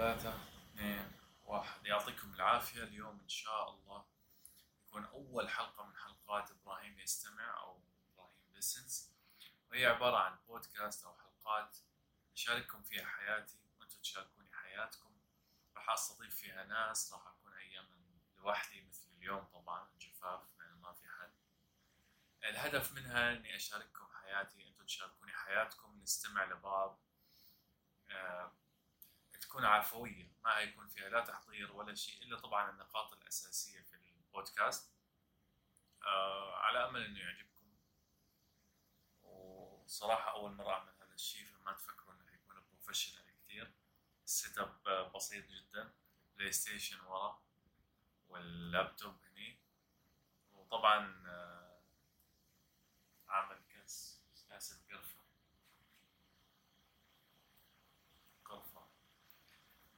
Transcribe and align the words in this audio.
ثلاثة 0.00 0.34
اثنين 0.74 1.12
واحد. 1.44 1.86
يعطيكم 1.86 2.34
العافية. 2.34 2.82
اليوم 2.82 3.20
إن 3.20 3.28
شاء 3.28 3.70
الله 3.70 4.06
يكون 4.86 5.04
أول 5.04 5.48
حلقة 5.48 5.84
من 5.84 5.96
حلقات 5.96 6.50
إبراهيم 6.50 6.98
يستمع 6.98 7.58
أو 7.58 7.82
إبراهيم 8.12 8.52
ليسنس 8.54 9.12
وهي 9.70 9.86
عبارة 9.86 10.16
عن 10.16 10.38
بودكاست 10.48 11.04
أو 11.04 11.14
حلقات 11.18 11.76
أشارككم 12.34 12.82
فيها 12.82 13.06
حياتي 13.06 13.58
وأنتم 13.78 14.00
تشاركوني 14.00 14.48
حياتكم. 14.52 15.16
راح 15.76 15.90
أستضيف 15.90 16.34
فيها 16.34 16.64
ناس 16.64 17.12
راح 17.12 17.26
أكون 17.26 17.52
أياما 17.52 17.96
لوحدي 18.38 18.82
مثل 18.82 19.08
اليوم 19.18 19.44
طبعا 19.44 19.88
جفاف 19.98 20.58
لأنه 20.58 20.76
ما 20.76 20.92
في 20.92 21.08
حد. 21.08 21.32
الهدف 22.44 22.92
منها 22.92 23.32
إني 23.32 23.56
أشارككم 23.56 24.06
حياتي 24.12 24.68
أنتم 24.68 24.84
تشاركوني 24.84 25.32
حياتكم 25.32 26.00
نستمع 26.02 26.44
لبعض. 26.44 26.98
آه، 28.10 28.52
تكون 29.50 29.64
عفوية 29.64 30.32
ما 30.44 30.58
هيكون 30.58 30.88
فيها 30.88 31.08
لا 31.08 31.20
تحضير 31.20 31.72
ولا 31.72 31.94
شيء 31.94 32.22
إلا 32.22 32.38
طبعا 32.38 32.70
النقاط 32.70 33.12
الأساسية 33.12 33.80
في 33.80 33.94
البودكاست. 33.94 34.92
آه 36.02 36.56
على 36.56 36.88
أمل 36.88 37.04
إنه 37.04 37.20
يعجبكم. 37.20 37.76
وصراحة 39.22 40.32
أول 40.32 40.52
مرة 40.54 40.72
أعمل 40.72 40.92
هذا 41.00 41.14
الشيء 41.14 41.44
فما 41.44 41.72
تفكروا 41.72 42.14
إنه 42.14 42.24
حيكون 42.30 42.64
professional 42.68 43.24
كثير. 43.26 43.74
ال 44.24 44.58
setup 44.58 45.12
بسيط 45.14 45.46
جدا. 45.46 45.92
بلاي 46.36 46.52
ستيشن 46.52 47.00
ورا 47.00 47.42
واللابتوب 48.28 49.16
هني. 49.24 49.60
وطبعا 50.52 51.24
آه 51.26 51.59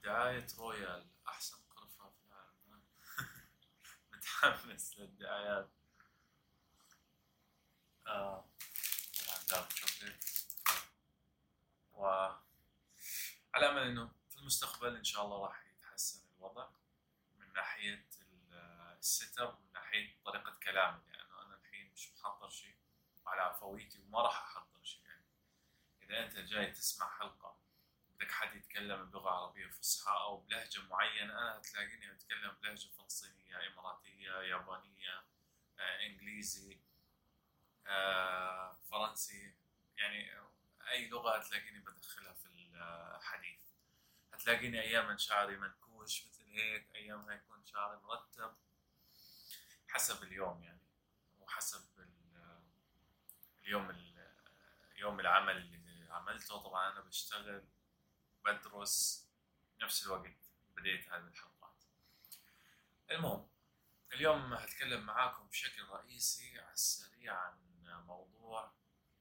دعاية 0.05 0.47
رويال 0.59 1.07
أحسن 1.29 1.57
قرفة 1.77 2.11
في 2.11 2.27
العالم. 2.27 2.83
متحمس 4.13 4.99
للدعايات. 4.99 5.71
آه 8.07 8.45
و 11.95 12.07
على 13.55 13.67
أمل 13.71 13.83
إنه 13.83 14.11
في 14.31 14.37
المستقبل 14.39 14.97
إن 14.97 15.05
شاء 15.05 15.25
الله 15.25 15.47
راح 15.47 15.65
يتحسن 15.67 16.21
الوضع 16.37 16.69
من 17.39 17.53
ناحية 17.53 18.09
ال- 18.21 18.55
ال 18.99 19.39
setup 19.39 19.59
ومن 19.59 19.73
ناحية 19.73 20.17
طريقة 20.25 20.55
كلامي 20.63 21.01
لأنه 21.13 21.43
أنا 21.43 21.55
الحين 21.57 21.93
مش 21.93 22.13
محضر 22.13 22.51
شيء 22.51 22.77
وعلى 23.27 23.41
عفويتي 23.43 24.01
وما 24.03 24.23
راح 24.23 24.57
أحضر 24.57 24.83
شيء 24.83 25.03
يعني. 25.05 25.25
إذا 26.03 26.25
أنت 26.25 26.37
جاي 26.49 26.71
تسمع 26.73 27.19
حلقة 27.19 27.57
بدك 28.23 28.31
حد 28.33 28.55
يتكلم 28.57 29.11
بلغة 29.11 29.31
عربية 29.31 29.67
فصحى 29.67 30.13
أو 30.13 30.37
بلهجة 30.37 30.83
معينة 30.83 31.33
أنا 31.39 31.59
هتلاقيني 31.59 32.13
أتكلم 32.13 32.53
بلهجة 32.63 32.89
فلسطينية 32.89 33.67
إماراتية 33.67 34.31
يابانية 34.33 35.25
آه، 35.79 36.07
إنجليزي 36.07 36.81
آه، 37.87 38.79
فرنسي 38.91 39.55
يعني 39.97 40.31
أي 40.91 41.09
لغة 41.09 41.37
هتلاقيني 41.39 41.79
بدخلها 41.79 42.33
في 42.33 42.47
الحديث. 42.47 43.61
هتلاقيني 44.33 44.81
أياما 44.81 45.17
شعري 45.17 45.57
منكوش 45.57 46.27
مثل 46.27 46.45
هيك 46.51 46.95
أيام 46.95 47.31
يكون 47.31 47.65
شعري 47.67 47.97
مرتب 47.97 48.57
حسب 49.89 50.23
اليوم 50.23 50.63
يعني 50.63 50.83
وحسب 51.41 51.99
ال- 51.99 52.63
اليوم 53.65 53.91
ال- 53.91 54.33
يوم 54.97 55.21
العمل 55.21 55.57
اللي 55.57 56.13
عملته. 56.13 56.59
طبعا 56.63 56.93
أنا 56.93 57.01
بشتغل 57.01 57.65
بدرس 58.45 59.29
نفس 59.83 60.07
الوقت 60.07 60.37
بديت 60.77 61.09
هذه 61.09 61.27
الحلقات. 61.27 61.85
المهم 63.11 63.49
اليوم 64.13 64.53
هتكلم 64.53 65.07
معاكم 65.07 65.49
بشكل 65.49 65.83
رئيسي 65.83 66.61
على 66.61 66.73
السريع 66.73 67.39
عن 67.39 67.59
موضوع 68.07 68.73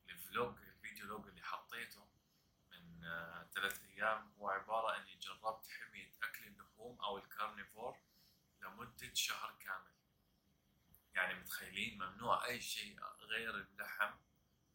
ال 0.10 0.19
vlog 0.19 0.58
ال 0.58 0.66
video 0.66 1.06
log 1.06 1.28
اللي 1.28 1.42
حطيته 1.42 2.08
من 2.72 3.04
آه، 3.04 3.50
ثلاث 3.54 3.84
أيام. 3.84 4.34
هو 4.38 4.50
عبارة 4.50 4.98
إني 4.98 5.16
جربت 5.16 5.68
حمية 5.68 6.14
أكل 6.24 6.48
اللحوم 6.48 7.02
أو 7.02 7.18
ال 7.18 7.26
carnivore 7.26 7.98
لمدة 8.62 9.14
شهر 9.14 9.56
كامل. 9.60 9.92
يعني 11.14 11.34
متخيلين؟ 11.34 12.04
ممنوع 12.04 12.46
أي 12.46 12.62
شيء 12.62 13.00
غير 13.22 13.56
اللحم 13.56 14.14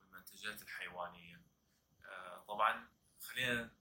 والمنتجات 0.01 0.63
الحيوانية. 0.63 1.43
آه، 2.05 2.45
طبعا 2.49 2.89
خلينا 3.21 3.76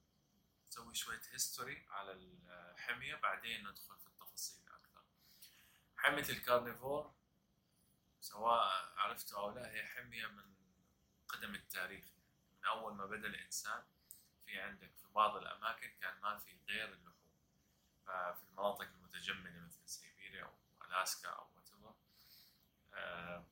نسوي 0.76 0.94
شوية 0.94 1.20
history 1.32 1.86
على 1.90 2.12
الحمية 2.12 3.14
بعدين 3.14 3.68
ندخل 3.68 3.98
في 3.98 4.06
التفاصيل 4.06 4.68
أكثر. 4.68 5.02
حمية 5.96 6.28
ال 6.28 6.37
carnivore 6.37 7.14
سواء 8.20 8.92
عرفتوا 8.96 9.38
أو 9.38 9.50
لا 9.50 9.70
هي 9.70 9.86
حمية 9.86 10.26
من 10.26 10.54
قدم 11.28 11.54
التاريخ 11.54 12.04
من 12.52 12.64
أول 12.64 12.94
ما 12.94 13.06
بدأ 13.06 13.26
الإنسان 13.26 13.84
في 14.46 14.60
عندك 14.60 14.94
في 14.96 15.08
بعض 15.08 15.36
الأماكن 15.36 15.90
كان 16.00 16.20
ما 16.20 16.38
في 16.38 16.58
غير 16.68 16.92
اللحوم. 16.92 17.32
ففي 18.06 18.42
المناطق 18.42 18.82
المتجمدة 18.82 19.60
مثل 19.60 19.88
سيبيريا 19.88 20.44
أو 20.44 20.86
ألاسكا 20.86 21.28
أو 21.28 21.46
whatever 21.56 21.92
آه، 22.94 23.46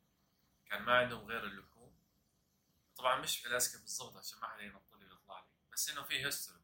كان 0.67 0.83
ما 0.83 0.99
عندهم 0.99 1.27
غير 1.27 1.45
اللحوم. 1.45 1.97
طبعا 2.97 3.21
مش 3.21 3.39
في 3.39 3.49
ألاسكا 3.49 3.79
بالضبط 3.79 4.17
عشان 4.17 4.41
ما 4.41 4.49
حدا 4.49 4.63
ينط 4.63 4.95
لي 4.95 5.05
ويطلع 5.05 5.41
لي 5.41 5.47
بس 5.73 5.91
إنه 5.91 6.03
في 6.03 6.25
هيستوري 6.25 6.64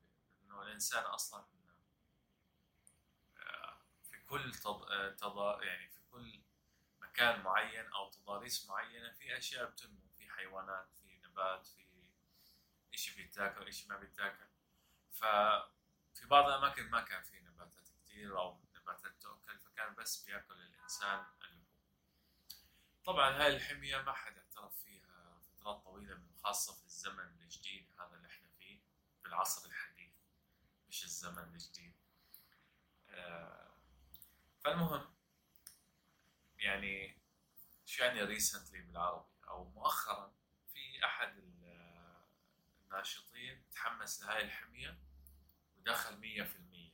إنه 0.50 0.62
الإنسان 0.62 1.05
أصلا 1.05 1.44
آه، 3.37 3.77
في 4.03 4.19
كل 4.21 4.55
تض... 4.55 4.83
آه، 4.83 5.11
تض... 5.11 5.62
يعني 5.62 5.88
في 5.88 6.00
كل 6.11 6.41
مكان 7.00 7.43
معين 7.43 7.87
أو 7.87 8.11
تضاريس 8.11 8.66
معينة 8.66 9.12
في 9.12 9.39
أشياء 9.39 9.71
بتنمو 9.71 10.09
في 10.19 10.31
حيوانات 10.31 10.89
في 10.93 11.21
نبات 11.25 11.66
في 11.66 11.87
إشي 12.94 13.16
بيتاكل 13.16 13.69
إشي 13.69 13.89
ما 13.89 13.97
بيتاكل. 13.97 14.47
ففي 15.12 16.27
بعض 16.27 16.49
الأماكن 16.49 16.91
ما 16.91 17.00
كان 17.00 17.22
في 17.22 17.41
نباتات 17.41 17.89
كتير 17.89 18.39
أو 18.39 18.60
نباتات 18.77 19.22
تؤكل 19.22 19.59
فكان 19.59 19.94
بس 19.94 20.25
بيأكل 20.25 20.55
الإنسان 20.55 21.25
اللحوم. 21.43 21.65
طبعا 23.05 23.31
هاي 23.31 23.56
الحمية 23.56 23.99
ما 24.03 24.12
حد 24.12 24.39
اعترف 24.39 24.83
فيها 24.83 25.41
فترات 25.53 25.84
طويلة 25.84 26.15
من 26.15 26.37
خاصة 26.44 26.75
في 26.75 26.84
الزمن 26.84 27.41
الجديد 27.41 27.89
هذا 27.99 28.16
اللي 28.16 28.28
إحنا 28.28 28.49
فيه 28.59 28.81
في 29.22 29.28
العصر 29.28 29.66
الحديث. 29.69 30.19
مش 30.91 31.05
الزمن 31.05 31.39
الجديد 31.39 31.95
آه، 33.09 33.71
فالمهم 34.65 35.15
يعني 36.59 37.19
شو 37.87 38.03
يعني 38.05 38.23
ريسنتلي 38.23 38.81
بالعربي؟ 38.81 39.28
أو 39.49 39.65
مؤخرا 39.65 40.33
في 40.73 41.05
أحد 41.05 41.39
ال- 41.39 42.25
الناشطين 42.84 43.71
تحمس 43.71 44.23
لهاي 44.23 44.43
الحمية 44.45 44.99
ودخل 45.77 46.17
مية 46.19 46.43
في 46.43 46.56
المية. 46.56 46.91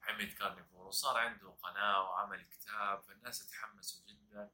حمية 0.00 0.34
carnivore. 0.34 0.86
وصار 0.86 1.18
عنده 1.18 1.50
قناة 1.50 2.02
وعمل 2.02 2.42
كتاب 2.44 3.02
فالناس 3.02 3.46
تحمسوا 3.50 4.06
جدا. 4.06 4.50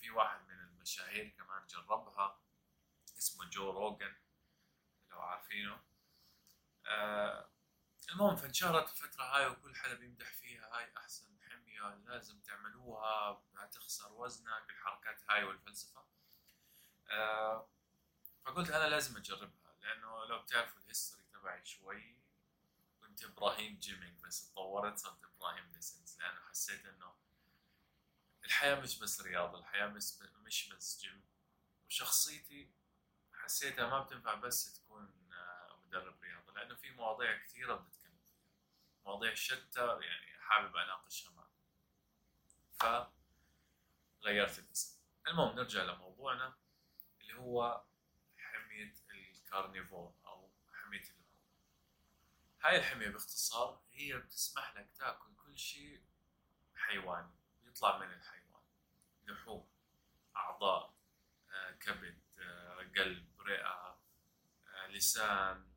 في 0.00 0.10
واحد 0.10 0.40
من 0.48 0.58
المشاهير 0.60 1.28
كمان 1.28 1.66
جربها 1.66 2.40
اسمه 3.18 3.44
جو 3.50 3.70
روجن 3.70 4.14
لو 5.10 5.20
عارفينه. 5.20 5.80
آه 6.86 7.48
المهم 8.10 8.36
فانشهرت 8.36 8.90
الفترة 8.90 9.24
هاي 9.24 9.46
وكل 9.46 9.76
حدا 9.76 9.94
بيمدح 9.94 10.32
فيها 10.32 10.76
هاي 10.78 10.92
أحسن 10.96 11.38
حمية 11.48 11.94
لازم 12.06 12.40
تعملوها 12.40 13.42
هتخسر 13.56 14.12
وزنك 14.12 14.70
الحركات 14.70 15.22
هاي 15.30 15.44
والفلسفة. 15.44 16.04
آه 17.10 17.68
فقلت 18.44 18.70
أنا 18.70 18.88
لازم 18.88 19.16
أجربها 19.16 19.74
لأنه 19.80 20.24
لو 20.24 20.42
بتعرفوا 20.42 20.80
ال 20.80 20.85
history 20.85 21.22
تبعي 21.32 21.64
شوي 21.64 22.16
كنت 23.00 23.24
إبراهيم 23.24 23.78
gaming 23.78 24.20
بس 24.20 24.50
تطورت 24.52 24.98
صرت 24.98 25.24
إبراهيم 25.24 25.72
lessons 25.72 26.18
لأنه 26.20 26.40
حسيت 26.50 26.86
إنه 26.86 27.14
الحياة 28.44 28.74
مش 28.80 28.98
بس 28.98 29.20
رياضة 29.20 29.58
الحياة 29.58 29.86
مش 29.86 30.68
بس 30.68 31.00
جيم 31.00 31.22
وشخصيتي 31.86 32.70
حسيتها 33.32 33.86
ما 33.86 34.00
بتنفع 34.00 34.34
بس 34.34 34.72
تكون 34.72 35.21
مدرب 35.92 36.22
رياضة 36.22 36.52
لأنه 36.52 36.74
في 36.74 36.90
مواضيع 36.90 37.38
كثيرة 37.38 37.74
بنتكلم 37.74 38.18
فيها 38.18 38.38
مواضيع 39.04 39.34
شتى 39.34 39.98
يعني 40.00 40.38
حابب 40.40 40.76
أناقشها 40.76 41.30
معك. 41.32 41.52
فغيرت 44.20 44.58
الاسم. 44.58 44.98
المهم 45.28 45.56
نرجع 45.56 45.82
لموضوعنا 45.82 46.56
اللي 47.20 47.34
هو 47.34 47.84
حمية 48.36 48.94
الكارنيفور 49.10 50.14
أو 50.26 50.50
حمية 50.72 51.00
اللحوم 51.00 51.22
هاي 52.60 52.78
الحمية 52.78 53.08
باختصار 53.08 53.82
هي 53.92 54.16
بتسمح 54.18 54.76
لك 54.76 54.90
تأكل 54.98 55.34
كل 55.36 55.58
شيء 55.58 56.02
حيواني 56.76 57.34
يطلع 57.64 57.98
من 57.98 58.12
الحيوان. 58.12 58.42
لحوم 59.26 59.68
أعضاء 60.36 60.94
آه، 61.50 61.70
كبد 61.70 62.20
آه، 62.38 62.76
قلب 62.96 63.40
رئة 63.40 63.98
آه، 64.68 64.86
لسان 64.86 65.71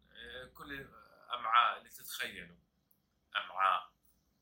كل 0.53 0.87
أمعاء 1.33 1.77
اللي 1.77 1.89
تتخيلوا. 1.89 2.57
أمعاء. 3.35 3.93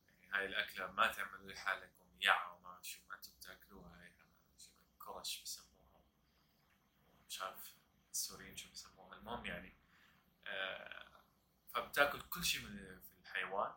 يعني 0.08 0.32
هاي 0.32 0.46
الأكلة 0.46 0.92
ما 0.92 1.08
تعملوا 1.08 1.52
لحالكم 1.52 2.06
يعة 2.20 2.54
وما 2.54 2.80
شو 2.82 3.00
ما 3.10 3.16
أنتم 3.16 3.32
بتاكلوها. 3.38 4.04
هاي 4.04 4.14
كرش 5.00 5.42
بسموها. 5.42 6.04
مش 7.28 7.42
عارف 7.42 7.74
السوريين 8.12 8.58
شو 8.58 8.72
بسموها. 8.72 9.18
المهم 9.18 9.46
يعني 9.46 9.78
آه 10.48 11.24
فبتاكل 11.74 12.22
كل 12.22 12.44
شيء 12.44 12.62
من 12.62 13.00
في 13.00 13.20
الحيوان. 13.20 13.74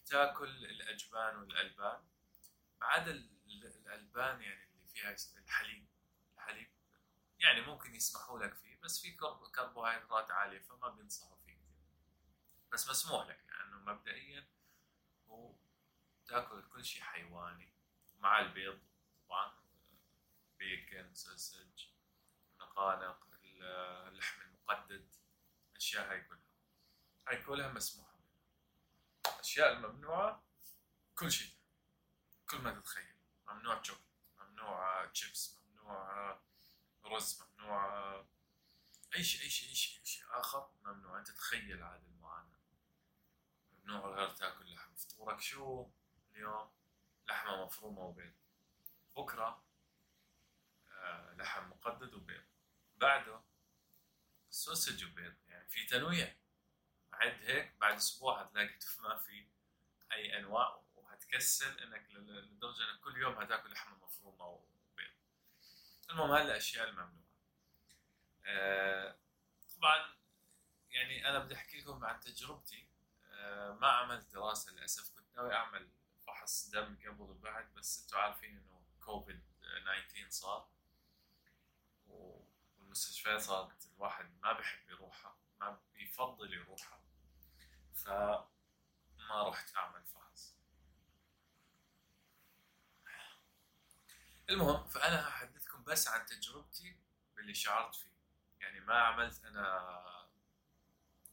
بتاكل 0.00 0.64
الأجبان 0.64 1.36
والألبان. 1.36 2.04
ما 2.80 2.86
عدا 2.86 3.10
الألبان 3.10 4.42
يعني 4.42 4.70
اللي 4.70 4.88
فيها 4.88 5.16
الحليب. 5.38 5.86
الحليب 6.34 6.75
يعني 7.38 7.60
ممكن 7.60 7.94
يسمحوا 7.94 8.38
لك 8.38 8.54
فيه 8.54 8.80
بس 8.80 9.00
في 9.00 9.16
كربوهيدرات 9.54 10.30
عالية 10.30 10.58
فما 10.58 10.88
بينصحوا 10.88 11.36
فيه 11.36 11.52
كثير 11.52 11.76
بس 12.72 12.90
مسموح 12.90 13.26
لك 13.26 13.44
لأنه 13.48 13.70
يعني 13.70 13.74
مبدئيا 13.74 14.46
هو 15.28 15.54
تأكل 16.26 16.62
كل 16.68 16.84
شيء 16.84 17.02
حيواني 17.02 17.72
مع 18.18 18.40
البيض 18.40 18.78
طبعا 19.28 19.52
bacon 20.58 21.14
sausage 21.14 21.86
نقانق 22.60 23.26
اللحم 24.08 24.40
المقدد 24.40 25.14
الاشياء 25.72 26.10
هاي 26.10 26.20
كلها. 26.20 26.40
هاي 27.28 27.42
كلها 27.42 27.72
مسموحة 27.72 28.18
الاشياء 29.34 29.72
الممنوعه 29.72 30.44
كل 31.14 31.32
شيء. 31.32 31.54
كل 32.50 32.58
ما 32.58 32.80
تتخيل. 32.80 33.16
ممنوع 33.48 33.82
شوكليت 33.82 34.06
ممنوع 34.38 35.12
شيبس 35.12 35.58
ممنوع 35.58 36.40
رز 37.06 37.42
ممنوع. 37.42 38.16
أي 39.16 39.24
شيء 39.24 39.42
أي 39.42 39.50
شيء 39.50 39.68
أي 39.68 39.74
شيء, 39.74 40.04
شيء. 40.04 40.24
آخر 40.30 40.70
ممنوع. 40.84 41.18
أنت 41.18 41.30
تخيل 41.30 41.82
هذه 41.82 42.06
المعاناة. 42.08 42.60
ممنوع 43.72 44.06
غير 44.16 44.28
تاكل 44.28 44.74
لحم. 44.74 44.94
فطورك 44.94 45.40
شو؟ 45.40 45.90
اليوم 46.34 46.70
لحمة 47.28 47.64
مفرومة 47.64 48.00
وبيض. 48.00 48.32
بكرة 49.16 49.64
آه 50.88 51.34
لحم 51.34 51.68
مقدد 51.70 52.14
وبيض. 52.14 52.44
بعده 52.96 53.42
سوسج 54.50 55.04
وبيض. 55.04 55.34
يعني 55.48 55.68
في 55.68 55.84
تنويع. 55.86 56.36
عد 57.12 57.44
هيك 57.44 57.74
بعد 57.80 57.94
أسبوع 57.94 58.42
هتلاقي 58.42 58.78
ما 59.02 59.16
في 59.16 59.46
أي 60.12 60.38
أنواع 60.38 60.82
وهتكسل 60.96 61.78
إنك 61.78 62.10
لدرجة 62.10 62.90
إنك 62.90 63.00
كل 63.00 63.16
يوم 63.16 63.34
هتاكل 63.34 63.72
لحمة 63.72 63.96
مفرومة 64.04 64.44
المهم 66.10 66.30
هاي 66.30 66.42
الأشياء 66.42 66.88
الممنوعة. 66.88 67.26
آه 68.46 69.18
طبعا 69.76 70.14
يعني 70.90 71.28
أنا 71.28 71.38
بدي 71.38 71.54
أحكي 71.54 71.80
لكم 71.80 72.04
عن 72.04 72.20
تجربتي. 72.20 72.88
آه 73.30 73.72
ما 73.72 73.88
عملت 73.88 74.32
دراسة 74.32 74.72
للأسف. 74.72 75.10
كنت 75.16 75.36
ناوي 75.36 75.54
أعمل 75.54 75.88
فحص 76.26 76.68
دم 76.68 76.96
قبل 77.06 77.20
وبعد 77.22 77.74
بس 77.74 78.02
أنتم 78.02 78.16
عارفين 78.18 78.56
إنه 78.56 78.82
كوفيد 79.00 79.40
19 79.84 80.30
صار. 80.30 80.68
والمستشفيات 82.06 83.40
صارت 83.40 83.86
الواحد 83.96 84.30
ما 84.42 84.52
بحب 84.52 84.90
يروحها 84.90 85.36
ما 85.60 85.80
بيفضل 85.94 86.54
يروحها. 86.54 87.00
فما 87.94 88.48
رحت 89.48 89.76
أعمل 89.76 90.04
فحص. 90.06 90.56
المهم 94.50 94.88
فأنا 94.88 95.28
هحدثكم 95.28 95.55
بس 95.86 96.08
عن 96.08 96.26
تجربتي 96.26 96.96
باللي 97.36 97.54
شعرت 97.54 97.94
فيه. 97.94 98.16
يعني 98.60 98.80
ما 98.80 98.94
عملت 98.94 99.44
أنا 99.44 100.28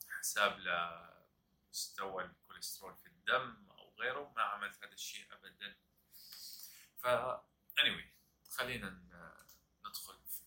حساب 0.10 0.60
لمستوى 0.60 2.24
الكوليسترول 2.24 2.96
في 2.96 3.06
الدم 3.08 3.68
أو 3.72 3.94
غيره 4.00 4.34
ما 4.36 4.42
عملت 4.42 4.84
هذا 4.84 4.94
الشيء 4.94 5.34
ابدا. 5.34 5.76
ف 6.98 7.08
anyway 7.80 8.06
خلينا 8.52 8.90
ندخل 9.86 10.18
في 10.28 10.42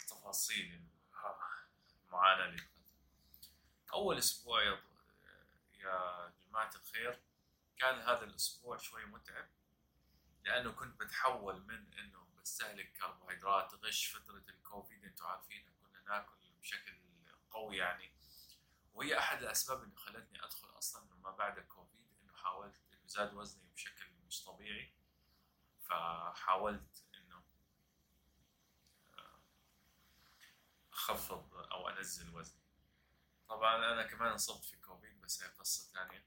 التفاصيل 0.00 0.86
المعاناة 2.06 2.44
اللي 2.44 2.62
أول 3.92 4.18
أسبوع 4.18 4.62
يا 4.62 4.82
يا 5.74 6.32
جماعة 6.46 6.70
الخير 6.74 7.20
كان 7.76 8.00
هذا 8.00 8.24
الأسبوع 8.24 8.76
شوي 8.76 9.04
متعب 9.04 9.48
لأنه 10.44 10.72
كنت 10.72 11.00
بتحول 11.00 11.62
من 11.62 11.92
إنه 11.98 12.26
بستهلك 12.42 12.92
كربوهيدرات 12.92 13.74
غش 13.74 14.16
فترة 14.16 14.44
الكوفيد 14.48 15.04
أنتم 15.04 15.26
عارفين 15.26 15.64
كنا 15.82 16.02
ناكل 16.02 16.36
بشكل 16.60 16.98
قوي 17.50 17.76
يعني. 17.76 18.12
وهي 18.94 19.18
أحد 19.18 19.42
الأسباب 19.42 19.82
اللي 19.82 19.96
خلتني 19.96 20.44
أدخل 20.44 20.68
أصلا 20.78 21.04
ما 21.16 21.30
بعد 21.30 21.58
الكوفيد 21.58 22.06
إنه 22.22 22.32
حاولت 22.34 22.74
إنه 22.92 23.06
زاد 23.06 23.34
وزني 23.34 23.70
بشكل 23.74 24.06
مش 24.26 24.44
طبيعي. 24.44 24.92
فحاولت 25.80 27.04
إنه 27.14 27.42
أخفض 30.92 31.54
أو 31.54 31.88
أنزل 31.88 32.34
وزني. 32.34 32.62
طبعا 33.48 33.76
أنا 33.92 34.02
كمان 34.02 34.30
انصبت 34.32 34.64
في 34.64 34.76
كوفيد 34.76 35.20
بس 35.20 35.42
هي 35.42 35.48
قصة 35.48 35.92
ثانية 35.92 36.24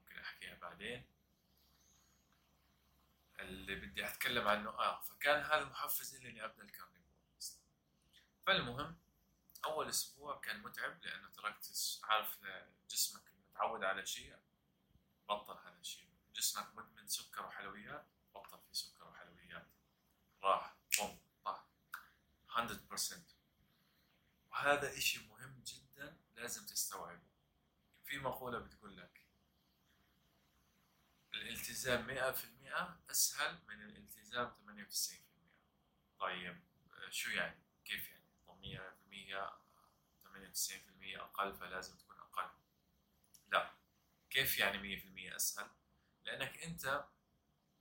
ممكن 0.00 0.18
أحكيها 0.18 0.54
بعدين. 0.54 1.06
اللي 3.40 3.74
بدي 3.74 4.06
أتكلم 4.06 4.48
عنه. 4.48 4.70
آه 4.70 5.00
فكان 5.00 5.42
هذا 5.44 5.64
محفز 5.64 6.16
لي 6.16 6.28
اني 6.28 6.44
ابدا 6.44 6.62
الكارنيفور 6.62 6.98
فالمهم 8.46 8.96
أول 9.64 9.88
أسبوع 9.88 10.40
كان 10.40 10.62
متعب 10.62 11.04
لأنه 11.04 11.28
تركت 11.28 11.98
عارف 12.04 12.38
جسمك 12.90 13.22
متعود 13.38 13.84
على 13.84 14.06
شيء 14.06 14.36
بطل 15.28 15.58
هذا 15.68 15.78
الشيء. 15.80 16.08
جسمك 16.34 16.74
مدمن 16.74 17.06
سكر 17.08 17.46
وحلويات 17.46 18.06
بطل 18.34 18.60
في 18.68 18.74
سكر 18.74 19.08
وحلويات. 19.08 19.66
راح 20.42 20.76
بوم 20.98 21.18
طاح. 21.44 21.64
100% 22.48 23.36
وهذا 24.50 24.96
إشي 24.96 25.26
مهم 25.28 25.62
جدا 25.66 26.16
لازم 26.36 26.66
تستوعبه. 26.66 27.28
في 28.04 28.18
مقولة 28.18 28.58
بتقول 28.58 28.96
لك 28.96 29.27
الالتزام 31.42 32.06
100% 32.06 33.10
أسهل 33.10 33.58
من 33.68 33.82
الالتزام 33.82 34.56
98% 34.66 36.20
طيب 36.20 36.60
شو 37.10 37.30
يعني؟ 37.30 37.62
كيف 37.84 38.10
يعني؟ 38.10 38.24
طب 38.46 38.60
100% 38.62 39.68
98% 40.24 41.20
أقل 41.20 41.54
فلازم 41.54 41.96
تكون 41.96 42.16
أقل 42.16 42.50
لا 43.48 43.74
كيف 44.30 44.58
يعني 44.58 45.00
100% 45.32 45.36
أسهل؟ 45.36 45.70
لأنك 46.24 46.62
أنت 46.62 47.04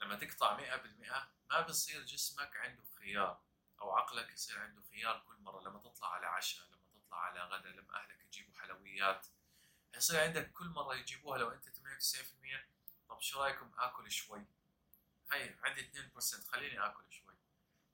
لما 0.01 0.15
تقطع 0.15 0.57
100% 0.57 1.27
ما 1.49 1.61
بصير 1.61 2.03
جسمك 2.03 2.55
عنده 2.55 2.83
خيار 2.83 3.41
أو 3.81 3.91
عقلك 3.91 4.33
يصير 4.33 4.59
عنده 4.59 4.81
خيار 4.81 5.25
كل 5.27 5.35
مرة 5.35 5.61
لما 5.61 5.79
تطلع 5.79 6.13
على 6.13 6.25
عشاء 6.25 6.67
لما 6.67 6.87
تطلع 6.93 7.17
على 7.17 7.39
غدا 7.39 7.69
لما 7.69 7.95
أهلك 7.95 8.25
يجيبوا 8.25 8.53
حلويات 8.55 9.27
يصير 9.95 10.19
عندك 10.19 10.51
كل 10.51 10.67
مرة 10.67 10.95
يجيبوها 10.95 11.37
لو 11.37 11.51
أنت 11.51 11.69
98% 11.69 12.76
طب 13.09 13.21
شو 13.21 13.43
رأيكم 13.43 13.71
آكل 13.77 14.11
شوي؟ 14.11 14.45
هاي 15.31 15.55
عندي 15.63 15.81
2% 15.81 16.47
خليني 16.47 16.85
آكل 16.85 17.03
شوي. 17.09 17.35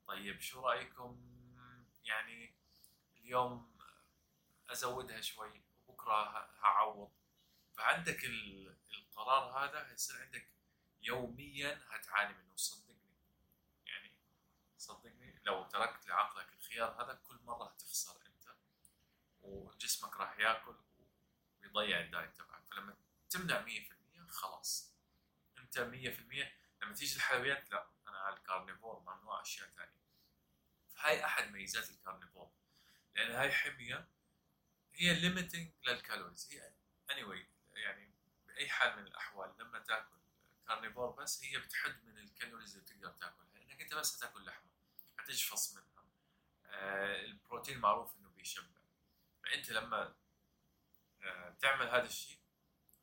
طيب 0.08 0.42
شو 0.42 0.62
رأيكم 0.62 1.22
يعني 2.04 2.54
اليوم 3.18 3.78
أزودها 4.70 5.22
شوي 5.22 5.62
وبكرة 5.88 6.50
هعوض؟ 6.62 7.12
فعندك 7.74 8.26
القرار 8.94 9.66
هذا 9.66 9.92
هيصير 9.92 10.22
عندك 10.22 10.48
يوميا 11.02 11.82
هتعاني 11.90 12.34
منه. 12.34 12.56
صدقني. 12.56 13.18
يعني 13.86 14.12
صدقني 14.78 15.40
لو 15.44 15.64
تركت 15.64 16.08
لعقلك 16.08 16.54
الخيار 16.54 17.04
هذا 17.04 17.14
كل 17.14 17.40
مرة 17.44 17.70
هتخسر 17.70 18.26
أنت 18.26 18.56
وجسمك 19.42 20.18
راح 20.18 20.40
ياكل 20.40 20.76
ويضيع 21.62 22.00
ال 22.00 22.07
diet 22.07 22.38
تبعك. 22.38 22.64
فلما 22.72 22.96
تمنع 23.30 23.66
100% 23.66 24.30
خلاص. 24.30 24.93
انت 25.78 25.80
100% 25.80 26.52
لما 26.82 26.94
تيجي 26.94 27.16
الحلويات 27.16 27.72
لا 27.72 27.88
أنا 28.08 28.18
على 28.18 28.36
ال 28.36 28.42
carnivore 28.42 29.00
ممنوع 29.00 29.42
أشياء 29.42 29.70
ثانية. 29.70 30.04
فهاي 30.96 31.26
أحد 31.26 31.52
ميزات 31.52 31.90
ال 31.90 31.96
carnivore 31.96 32.52
لأن 33.16 33.32
هاي 33.32 33.52
حمية 33.52 34.08
هي 34.94 35.14
limiting 35.20 35.72
لل 35.88 36.00
calories 36.00 36.50
هي 36.52 36.74
anyway 37.12 37.46
يعني 37.74 38.14
بأي 38.48 38.70
حال 38.70 38.96
من 39.00 39.08
الأحوال 39.08 39.56
لما 39.60 39.80
تأكل 39.80 40.18
carnivore 40.68 41.12
بس 41.12 41.44
هي 41.44 41.58
بتحد 41.58 42.04
من 42.04 42.18
ال 42.18 42.24
calories 42.24 42.72
اللي 42.72 42.84
بتقدر 42.86 43.10
تأكلها. 43.12 43.48
لأنك 43.54 43.82
أنت 43.82 43.94
بس 43.96 44.18
هتاكل 44.18 44.46
لحمة 44.46 44.70
هتجفص 45.20 45.74
منها. 45.74 46.06
آه 46.66 47.22
البروتين 47.22 47.78
معروف 47.78 48.16
إنه 48.16 48.30
بيشبع. 48.30 48.82
فأنت 49.44 49.72
لما 49.72 50.16
آه 51.22 51.50
تعمل 51.60 51.88
هذا 51.88 52.06
الشيء 52.06 52.40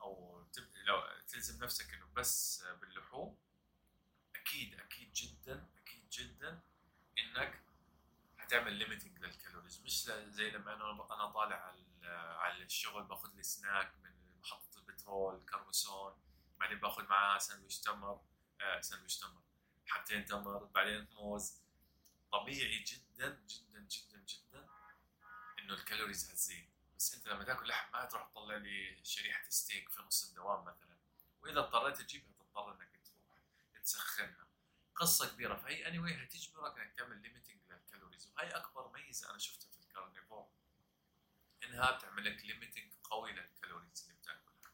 أو 0.00 0.29
لو 0.90 1.02
تلزم 1.28 1.64
نفسك 1.64 1.94
إنه 1.94 2.06
بس 2.06 2.64
باللحوم 2.80 3.38
أكيد 4.35 4.80
أكيد 4.80 5.12
جدا 5.12 5.68
أكيد 5.78 6.11
جدا 6.11 6.61
إنك 7.18 7.62
هتعمل 8.38 8.73
limiting 8.73 9.18
لل 9.18 9.30
calories. 9.30 9.80
مش 9.80 10.04
زي 10.28 10.50
لما 10.50 10.75
أنا 10.75 10.90
أنا 11.14 11.26
طالع 11.26 11.75
على 12.38 12.62
الشغل 12.62 13.04
باخذ 13.04 13.35
لي 13.35 13.42
سناك 13.42 13.94
من 14.02 14.40
محطة 14.40 14.78
البترول 14.78 15.47
carb 15.47 15.70
بعدين 16.61 16.78
باخذ 16.78 17.02
معاه 17.04 17.38
ساندويش 17.38 17.80
تمر 17.80 18.20
آه 18.61 18.80
ساندويش 18.80 19.18
تمر 19.18 19.42
حبتين 19.87 20.25
تمر 20.25 20.64
بعدين 20.64 21.09
موز. 21.12 21.61
طبيعي 22.32 22.78
جدا 22.85 23.44
جدا 23.49 23.80
جدا 23.80 24.25
جدا 24.28 24.68
إنه 25.59 25.75
ال 25.75 25.81
calories 25.81 26.30
هتزيد. 26.30 26.70
بس 27.00 27.14
انت 27.14 27.28
لما 27.28 27.45
تاكل 27.45 27.69
لحم 27.69 27.92
ما 27.92 28.04
تروح 28.04 28.30
تطلع 28.30 28.57
لي 28.57 29.04
شريحة 29.04 29.45
ستيك 29.49 29.88
في 29.88 30.02
نص 30.02 30.25
الدوام 30.25 30.64
مثلا. 30.64 30.97
وإذا 31.42 31.59
اضطريت 31.59 31.97
تجيبها 31.97 32.33
تضطر 32.33 32.73
إنك 32.73 33.00
تروح 33.04 33.83
تسخنها. 33.85 34.47
قصة 34.95 35.28
كبيرة. 35.28 35.57
فهي 35.56 35.99
anyway 35.99 36.23
هتجبرك 36.23 36.78
إنك 36.78 36.92
تعمل 36.92 37.23
limiting 37.23 37.61
لل 37.70 37.82
calories 37.82 38.26
وهي 38.28 38.49
أكبر 38.49 38.92
ميزة 38.92 39.30
أنا 39.30 39.38
شفتها 39.38 39.71
في 39.71 39.78
ال 39.78 39.86
carnivore 39.86 40.49
إنها 41.64 41.90
بتعمل 41.90 42.25
لك 42.25 42.45
limiting 42.44 42.92
قوي 43.04 43.33
لل 43.32 43.47
calories 43.47 44.02
اللي 44.02 44.21
بتاكلها. 44.21 44.73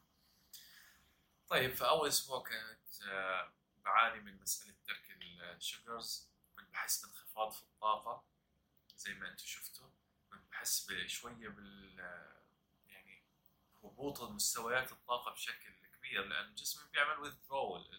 طيب 1.47 1.75
فاول 1.75 2.07
أسبوع 2.07 2.43
كانت 2.43 3.01
آه، 3.01 3.53
بعاني 3.83 4.19
من 4.19 4.41
مسألة 4.41 4.75
ترك 4.87 5.07
ال 5.57 5.67
sugars 5.67 6.29
بحس 6.73 7.05
بانخفاض 7.05 7.51
في 7.51 7.61
الطاقة 7.61 8.23
زي 8.97 9.13
ما 9.13 9.29
أنتم 9.31 9.45
شفتوا. 9.45 9.96
بحس 10.51 10.91
بشوية 10.91 11.49
بال 11.49 11.99
يعني 12.87 13.23
هبوط 13.83 14.21
مستويات 14.21 14.91
الطاقة 14.91 15.31
بشكل 15.31 15.73
كبير 15.97 16.25
لأن 16.25 16.55
جسمي 16.55 16.89
بيعمل 16.91 17.31
withdrawal 17.31 17.95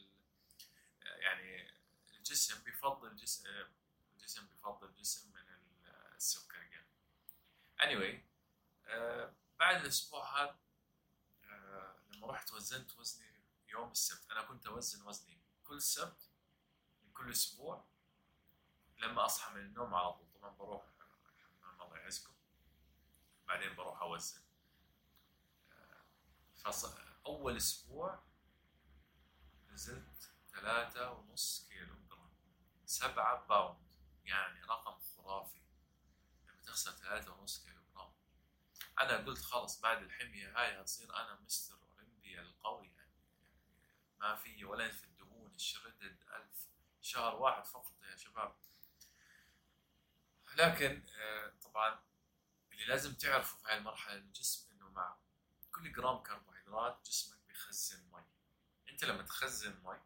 يعني 1.02 1.73
الجسم 2.11 2.64
بيفضل 2.64 3.16
جسم 3.16 3.49
الجسم 4.12 4.47
بيفضل 4.47 4.95
جسم 4.95 5.33
من 5.33 5.45
السكر 6.16 6.62
يعني. 6.62 6.88
Anyway 7.80 8.21
آه 8.87 9.35
بعد 9.59 9.80
الأسبوع 9.80 10.42
هذا 10.42 10.59
آه 11.45 11.97
لما 12.09 12.26
رحت 12.26 12.52
وزنت 12.52 12.99
وزني 12.99 13.28
يوم 13.68 13.90
السبت 13.90 14.30
أنا 14.30 14.42
كنت 14.42 14.66
أوزن 14.66 15.07
وزني 15.07 15.38
كل 15.64 15.83
سبت 15.83 16.30
من 17.02 17.12
كل 17.12 17.30
أسبوع 17.30 17.85
لما 18.99 19.25
أصحى 19.25 19.54
من 19.54 19.61
النوم 19.61 19.95
على 19.95 20.12
طول 20.12 20.26
طبعا 20.35 20.50
بروح 20.50 20.85
يعزكم 22.08 22.32
بعدين 23.48 23.74
بروح 23.74 24.02
أوزن. 24.02 24.40
آه 25.72 27.04
أول 27.26 27.56
أسبوع 27.56 28.22
نزلت 29.70 30.32
ثلاثة 30.52 31.10
ونص 31.12 31.68
كيلو 31.68 32.06
جرام. 32.06 32.32
سبعة 32.86 33.46
pound. 33.46 33.88
يعني 34.24 34.62
رقم 34.62 34.98
خرافي. 35.00 35.60
لما 36.46 36.62
تخسر 36.62 36.90
ثلاثة 36.90 37.32
ونص 37.32 37.64
كيلو 37.64 37.82
جرام. 37.94 38.12
أنا 39.00 39.16
قلت 39.16 39.42
خلص 39.42 39.80
بعد 39.80 40.02
الحمية 40.02 40.60
هاي 40.60 40.80
هتصير 40.80 41.16
أنا 41.16 41.40
مستر 41.40 41.78
أولمبيا 41.92 42.40
القوي. 42.40 42.88
يعني 42.88 43.12
ما 44.20 44.34
في 44.36 44.64
ولا 44.64 44.90
في 44.90 45.04
الدهون. 45.04 45.54
الـ 45.54 45.62
shredded 45.62 46.22
ألف. 46.32 46.68
شهر 47.00 47.36
واحد 47.36 47.64
فقط 47.64 48.02
يا 48.02 48.16
شباب. 48.16 48.56
لكن 50.58 51.02
طبعا 51.62 52.00
اللي 52.72 52.84
لازم 52.84 53.14
تعرفه 53.14 53.56
في 53.58 53.68
هاي 53.68 53.78
المرحلة 53.78 54.14
الجسم 54.14 54.70
إنه 54.72 54.88
مع 54.90 55.18
كل 55.72 55.92
جرام 55.92 56.22
كربوهيدرات 56.22 57.06
جسمك 57.06 57.38
بيخزن 57.48 58.10
مي. 58.12 58.24
أنت 58.88 59.04
لما 59.04 59.22
تخزن 59.22 59.82
مي 59.84 60.00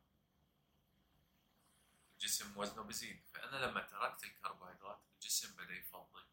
الجسم 2.12 2.56
وزنه 2.56 2.82
بيزيد. 2.82 3.25
فأنا 3.35 3.56
لما 3.66 3.80
تركت 3.80 4.25
الكربوهيدرات 4.25 5.00
الجسم 5.14 5.56
بدأ 5.56 5.75
يفضل 5.75 6.25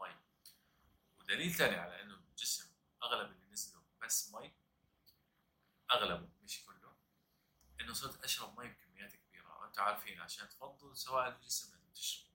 مي. 0.00 0.16
ودليل 1.18 1.52
ثاني 1.54 1.76
على 1.76 2.02
إنه 2.02 2.14
الجسم 2.14 2.74
أغلب 3.02 3.30
اللي 3.30 3.46
نزلوا 3.52 3.82
بس 4.02 4.34
مي 4.34 4.52
أغلبه 5.90 6.28
مش 6.42 6.64
كله 6.66 6.96
إنه 7.80 7.92
صرت 7.92 8.24
أشرب 8.24 8.60
مي 8.60 8.68
بكميات 8.68 9.12
كبيرة. 9.16 9.58
وأنتم 9.58 9.82
عارفين 9.82 10.20
عشان 10.20 10.48
تفضل 10.48 10.96
سواء 10.96 11.28
الجسم 11.28 11.74
انه 11.74 11.92
تشرب 11.94 12.33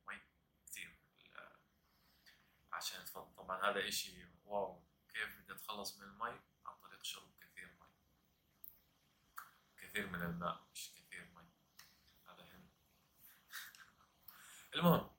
عشان 2.74 3.06
طبعا 3.38 3.72
هذا 3.72 3.88
إشي 3.88 4.26
wow 4.46 4.84
كيف 5.14 5.40
بدي 5.40 5.54
أتخلص 5.54 5.98
من 5.98 6.04
المي؟ 6.04 6.40
عن 6.66 6.76
طريق 6.84 7.04
شرب 7.04 7.32
كثير 7.42 7.68
مي. 7.68 7.88
كثير 9.78 10.08
من 10.08 10.22
الماء 10.24 10.68
مش 10.74 10.92
كثير 10.96 11.26
مي. 11.26 11.50
هذا 12.28 12.44
هم 12.44 12.70
المهم 14.76 15.12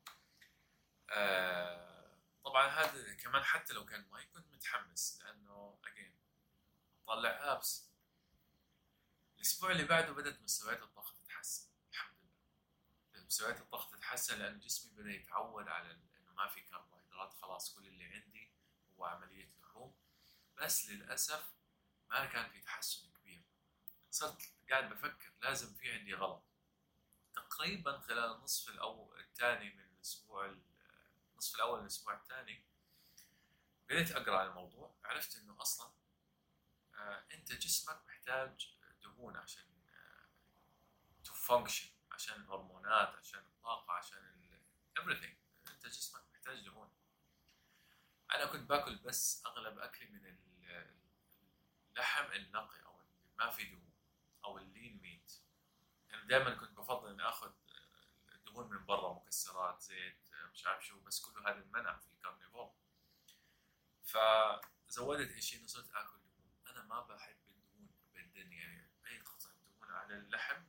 آه 1.10 2.18
طبعا 2.44 2.66
هذا 2.68 3.14
كمان 3.14 3.42
حتى 3.44 3.72
لو 3.72 3.86
كان 3.86 4.08
ماي 4.10 4.26
كنت 4.26 4.48
متحمس 4.52 5.22
لأنه 5.22 5.80
again 5.84 6.18
طلع 7.06 7.52
abs 7.52 7.90
الأسبوع 9.36 9.70
اللي 9.70 9.84
بعده 9.84 10.12
بدأت 10.12 10.42
مستويات 10.42 10.82
الطاقة 10.82 11.14
تتحسن 11.24 11.68
الحمد 11.90 12.16
لله. 12.22 13.24
مستويات 13.26 13.60
الطاقة 13.60 13.96
تتحسن 13.96 14.38
لأن 14.38 14.58
جسمي 14.58 14.92
بدأ 14.92 15.10
يتعود 15.10 15.68
على 15.68 15.90
إنه 15.90 16.32
ما 16.36 16.48
في 16.48 16.60
كربوهيدرات. 16.60 16.99
خلاص 17.28 17.74
كل 17.74 17.86
اللي 17.86 18.04
عندي 18.04 18.52
هو 18.98 19.04
عملية 19.04 19.50
لحوم 19.62 19.94
بس 20.56 20.90
للأسف 20.90 21.52
ما 22.10 22.24
كان 22.24 22.50
في 22.50 22.60
تحسن 22.60 23.12
كبير. 23.12 23.44
صرت 24.10 24.52
قاعد 24.70 24.90
بفكر 24.90 25.32
لازم 25.42 25.74
في 25.74 25.92
عندي 25.92 26.14
غلط. 26.14 26.44
تقريبا 27.34 27.98
خلال 27.98 28.32
النصف 28.36 28.68
الأول 28.68 29.20
الثاني 29.20 29.70
من 29.74 29.80
الأسبوع 29.80 30.56
النصف 31.32 31.54
الأول 31.54 31.76
من 31.78 31.82
الأسبوع 31.82 32.14
الثاني 32.14 32.64
بديت 33.88 34.12
أقرأ 34.12 34.38
عن 34.38 34.46
الموضوع. 34.48 34.94
عرفت 35.04 35.36
إنه 35.36 35.62
أصلا 35.62 35.92
آه 36.94 37.24
أنت 37.32 37.52
جسمك 37.52 38.02
محتاج 38.06 38.76
دهون 39.02 39.36
عشان 39.36 39.64
to 41.24 41.32
آه 41.32 41.36
function 41.36 41.88
عشان 42.12 42.40
الهرمونات 42.40 43.08
عشان 43.08 43.40
الطاقة 43.40 43.92
عشان 43.92 44.40
everything. 44.98 45.34
أنت 45.70 45.86
جسمك 45.86 46.22
محتاج 46.32 46.64
دهون. 46.64 46.90
أنا 48.34 48.46
كنت 48.46 48.68
باكل 48.68 48.96
بس 48.96 49.46
أغلب 49.46 49.78
أكلي 49.78 50.06
من 50.10 50.36
اللحم 51.90 52.32
النقي 52.32 52.82
أو 52.84 53.00
اللي 53.00 53.16
ما 53.38 53.50
في 53.50 53.64
دهون 53.64 53.92
أو 54.44 54.58
اللين 54.58 55.00
ميت 55.02 55.32
يعني 56.08 56.26
دائما 56.26 56.54
كنت 56.54 56.70
بفضل 56.70 57.10
إني 57.10 57.22
آخذ 57.22 57.52
دهون 58.46 58.70
من 58.70 58.86
برا 58.86 59.12
مكسرات 59.14 59.80
زيت 59.82 60.30
مش 60.52 60.66
عارف 60.66 60.86
شو 60.86 61.00
بس 61.00 61.20
كله 61.20 61.50
هذا 61.50 61.58
المنع 61.58 61.96
في 61.96 62.06
الكارنيفور 62.06 62.74
فزودت 64.04 65.38
شيء 65.38 65.58
إنه 65.58 65.66
صرت 65.66 65.90
آكل 65.90 66.18
دهون. 66.18 66.52
أنا 66.66 66.82
ما 66.82 67.00
بحب 67.00 67.36
الدهون 67.48 67.88
ابدا 68.16 68.40
يعني 68.40 68.90
أي 69.06 69.20
قطعة 69.20 69.52
دهون 69.52 69.90
على 69.94 70.14
اللحم 70.14 70.62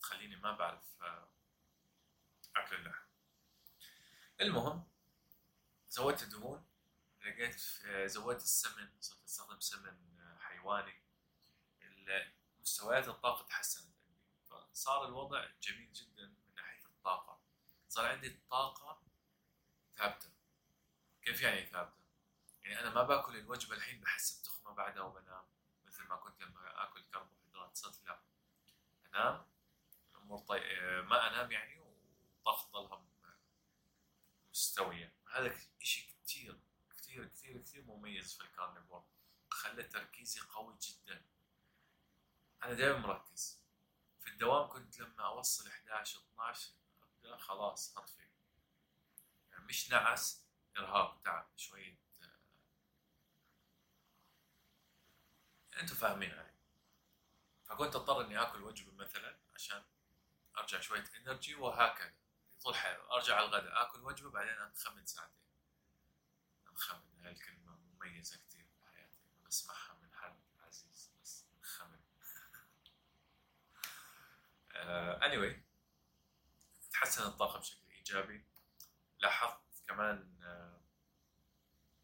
تخليني 0.00 0.36
ما 0.36 0.52
بعرف 0.52 1.02
أكل 2.56 2.76
اللحم. 2.76 3.06
المهم 4.40 4.88
زودت 5.88 6.22
الدهون. 6.22 6.69
لقيت 7.20 7.60
زودت 8.06 8.42
السمن 8.42 8.90
صرت 9.00 9.24
أستخدم 9.24 9.60
سمن 9.60 9.96
حيواني. 10.38 11.02
مستويات 12.60 13.08
الطاقة 13.08 13.46
تحسنت 13.46 13.94
فصار 14.50 15.08
الوضع 15.08 15.46
جميل 15.62 15.92
جدا 15.92 16.26
من 16.26 16.54
ناحية 16.54 16.84
الطاقة. 16.84 17.40
صار 17.88 18.06
عندي 18.06 18.26
الطاقه 18.26 19.02
ثابتة. 19.96 20.30
كيف 21.22 21.42
يعني 21.42 21.66
ثابتة؟ 21.66 22.00
يعني 22.62 22.80
أنا 22.80 22.90
ما 22.90 23.02
باكل 23.02 23.36
الوجبة 23.36 23.74
الحين 23.76 24.00
بحس 24.00 24.40
بتخمة 24.40 24.74
بعدها 24.74 25.02
وبنام 25.02 25.44
مثل 25.84 26.02
ما 26.02 26.16
كنت 26.16 26.42
لما 26.42 26.82
آكل 26.84 27.02
كربوهيدرات. 27.02 27.76
صرت 27.76 28.04
لا 28.04 28.20
أنام 29.06 29.46
الأمور 30.10 30.38
طي... 30.38 30.60
ما 31.00 31.28
أنام 31.28 31.52
يعني 31.52 31.80
والطاقه 31.80 32.68
تضلها 32.68 33.06
مستوية. 34.52 35.14
هذا 35.32 35.58
شيء 35.78 36.09
كثير 37.10 37.24
كثير 37.24 37.62
كثير 37.62 37.82
مميز 37.82 38.34
في 38.34 38.44
الكارنيفور 38.44 39.04
خلى 39.50 39.82
تركيزي 39.82 40.40
قوي 40.40 40.78
جدا. 40.82 41.24
أنا 42.62 42.72
دائما 42.72 42.98
مركز. 42.98 43.60
في 44.20 44.30
الدوام 44.30 44.68
كنت 44.68 44.98
لما 44.98 45.26
أوصل 45.26 45.68
11 45.68 46.20
12 46.20 46.70
أبدأ 47.02 47.36
خلاص 47.36 47.96
أطفي. 47.96 48.28
يعني 49.50 49.64
مش 49.64 49.90
نعس 49.90 50.44
إرهاق 50.76 51.20
تعب 51.20 51.48
شوية 51.56 51.98
أنتوا 55.76 55.96
فاهمين 55.96 56.30
علي. 56.30 56.54
فكنت 57.64 57.96
أضطر 57.96 58.20
إني 58.20 58.42
آكل 58.42 58.62
وجبة 58.62 58.92
مثلا 58.92 59.38
عشان 59.54 59.84
أرجع 60.58 60.80
شوية 60.80 61.04
إنرجي 61.16 61.54
وهكذا. 61.54 62.14
طول 62.62 62.74
حياتي 62.74 63.02
أرجع 63.02 63.36
على 63.36 63.44
الغداء 63.44 63.82
آكل 63.82 64.00
وجبة 64.00 64.30
بعدين 64.30 64.54
انخمن 64.54 65.06
ساعتين. 65.06 65.49
انخمن 66.80 67.24
هاي 67.24 67.32
الكلمة 67.32 67.76
مميزة 67.76 68.36
كثير 68.36 68.64
في 68.64 68.88
حياتي 68.88 69.20
بسمعها 69.46 69.94
من 70.02 70.12
حد 70.12 70.40
عزيز 70.60 71.12
بس 71.22 71.44
انخمن 71.58 72.00
uh, 74.70 75.22
anyway 75.22 75.60
تحسن 76.92 77.22
الطاقة 77.22 77.58
بشكل 77.58 77.90
إيجابي. 77.90 78.44
لاحظت 79.18 79.60
كمان 79.88 80.38
uh, 80.40 80.80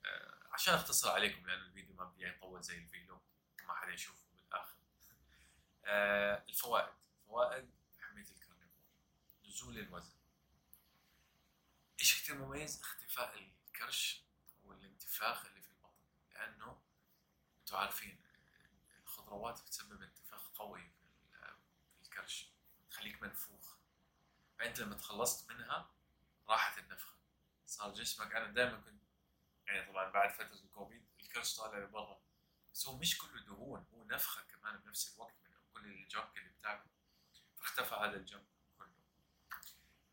uh, 0.07 0.53
عشان 0.53 0.75
أختصر 0.75 1.11
عليكم 1.11 1.47
لأن 1.47 1.61
الفيديو 1.61 1.95
ما 1.95 2.05
بدي 2.05 2.29
يطول 2.29 2.63
زي 2.63 2.79
الفيلو 2.79 3.23
ما 3.69 3.75
حدا 3.75 3.93
يشوفه 3.93 4.27
بالآخر. 4.35 4.77
آه 5.85 6.45
الفوائد. 6.49 6.95
فوائد 7.27 7.71
حمية 8.01 8.23
الكارنيفور 8.31 8.85
نزول 9.47 9.79
الوزن. 9.79 10.17
إيش 12.01 12.23
كثير 12.23 12.39
مميز؟ 12.39 12.81
اختفاء 12.81 13.39
الكرش. 13.39 14.26
والانتفاخ 15.17 15.47
اللي 15.47 15.63
في 15.63 15.71
البطن 15.71 15.99
لأنه 16.31 16.83
أنتم 17.61 17.77
عارفين 17.77 18.23
الخضروات 19.03 19.63
بتسبب 19.63 20.03
انتفاخ 20.03 20.49
قوي 20.49 20.91
في 21.97 22.03
الكرش 22.03 22.53
تخليك 22.91 23.23
منفوخ. 23.23 23.77
فأنت 24.59 24.81
لما 24.81 24.95
تخلصت 24.95 25.51
منها 25.51 25.91
راحت 26.49 26.79
النفخة. 26.79 27.17
صار 27.67 27.93
جسمك 27.93 28.35
أنا 28.35 28.53
دائما 28.53 28.81
كنت 28.81 29.03
يعني 29.67 29.93
طبعا 29.93 30.11
بعد 30.11 30.33
فترة 30.33 30.65
الكوفيد 30.65 31.07
الكرش 31.21 31.57
طالع 31.57 31.79
لبرا. 31.79 32.23
بس 32.73 32.87
هو 32.87 32.99
مش 32.99 33.19
كله 33.19 33.41
دهون 33.43 33.87
هو 33.95 34.05
نفخة 34.05 34.43
كمان 34.43 34.77
بنفس 34.77 35.15
الوقت 35.15 35.35
من 35.49 35.57
كل 35.73 35.87
الجنك 35.87 36.37
اللي 36.37 36.49
بتاكله. 36.49 36.93
فاختفى 37.59 37.95
هذا 37.95 38.17
الجنك 38.17 38.47
كله. 38.79 38.93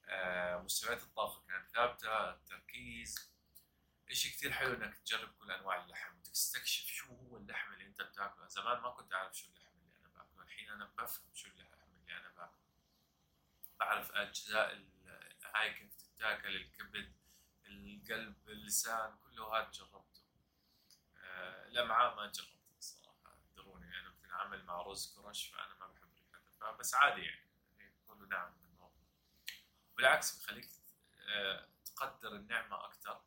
آه 0.05 0.57
مستويات 0.62 1.03
الطاقة 1.03 1.45
كانت 1.48 1.69
ثابتة 1.69 2.29
التركيز 2.33 3.32
شيء 4.12 4.31
كثير 4.31 4.51
حلو 4.51 4.74
إنك 4.74 4.98
تجرب 4.98 5.33
كل 5.33 5.51
أنواع 5.51 5.83
اللحم 5.83 6.17
وتستكشف 6.17 6.86
شو 6.88 7.15
هو 7.15 7.38
اللحم 7.38 7.74
اللي 7.74 7.86
أنت 7.86 8.01
بتاكله. 8.01 8.48
زمان 8.48 8.81
ما 8.81 8.89
كنت 8.89 9.13
أعرف 9.13 9.38
شو 9.38 9.48
اللحم 9.48 9.77
اللي 9.79 9.95
أنا 9.98 10.07
باكله. 10.10 10.43
الحين 10.43 10.69
أنا 10.69 10.86
بفهم 10.86 11.33
شو 11.33 11.48
اللحم 11.48 11.89
اللي 12.01 12.17
أنا 12.17 12.29
باكله. 12.29 12.63
بعرف 13.79 14.12
أجزاء 14.12 14.86
هاي 15.55 15.74
كيف 15.74 15.95
تتاكل 15.95 16.55
الكبد 16.55 17.13
القلب 17.65 18.50
اللسان 18.50 19.17
كله 19.17 19.57
هذا 19.57 19.69
جربته. 19.69 20.22
آه 21.17 21.67
الامعاء 21.67 22.15
ما 22.15 22.27
جربته 22.27 22.77
الصراحة. 22.77 23.38
دروني 23.55 24.00
أنا 24.00 24.10
بتعامل 24.10 24.65
مع 24.65 24.81
رز 24.81 25.15
كرش 25.15 25.48
فأنا 25.48 25.75
ما 25.75 25.88
بحب 25.88 26.13
ريحته 26.13 26.72
بس 26.72 26.95
عادي 26.95 27.22
يعني. 27.22 27.43
كله 28.07 28.27
نعم 28.27 28.53
من 28.63 28.77
ربنا 28.79 29.07
بالعكس 29.98 30.39
بخليك 30.39 30.69
آه 31.19 31.69
تقدر 31.86 32.36
النعمة 32.36 32.86
أكثر 32.86 33.22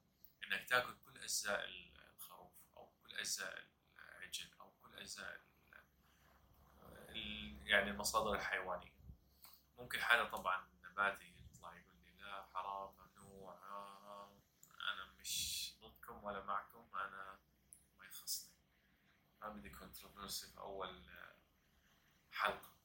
انك 0.47 0.69
تاكل 0.69 0.95
كل 1.05 1.19
أجزاء 1.19 1.69
الخروف 2.17 2.53
أو 2.77 2.93
كل 3.03 3.15
أجزاء 3.15 3.67
العجل 3.99 4.53
أو 4.61 4.71
كل 4.83 4.99
أجزاء 4.99 5.47
يعني 7.65 7.91
المصادر 7.91 8.35
الحيوانية. 8.35 8.93
ممكن 9.79 10.01
حدا 10.03 10.25
طبعا 10.25 10.69
نباتي 10.85 11.35
يطلع 11.39 11.77
يقول 11.77 11.97
لي 12.05 12.13
لا 12.13 12.43
حرام 12.55 12.95
ممنوع 12.99 13.53
آه 13.55 14.41
أنا 14.93 15.05
مش 15.05 15.73
ضدكم 15.81 16.25
ولا 16.25 16.45
معكم 16.45 16.89
أنا 16.95 17.39
ما 17.99 18.07
يخصني. 18.07 18.55
ما 19.43 19.49
بدي 19.49 19.71
كونتروفيرسي 19.71 20.47
في 20.53 20.59
أول 20.59 21.05
حلقة. 22.31 22.77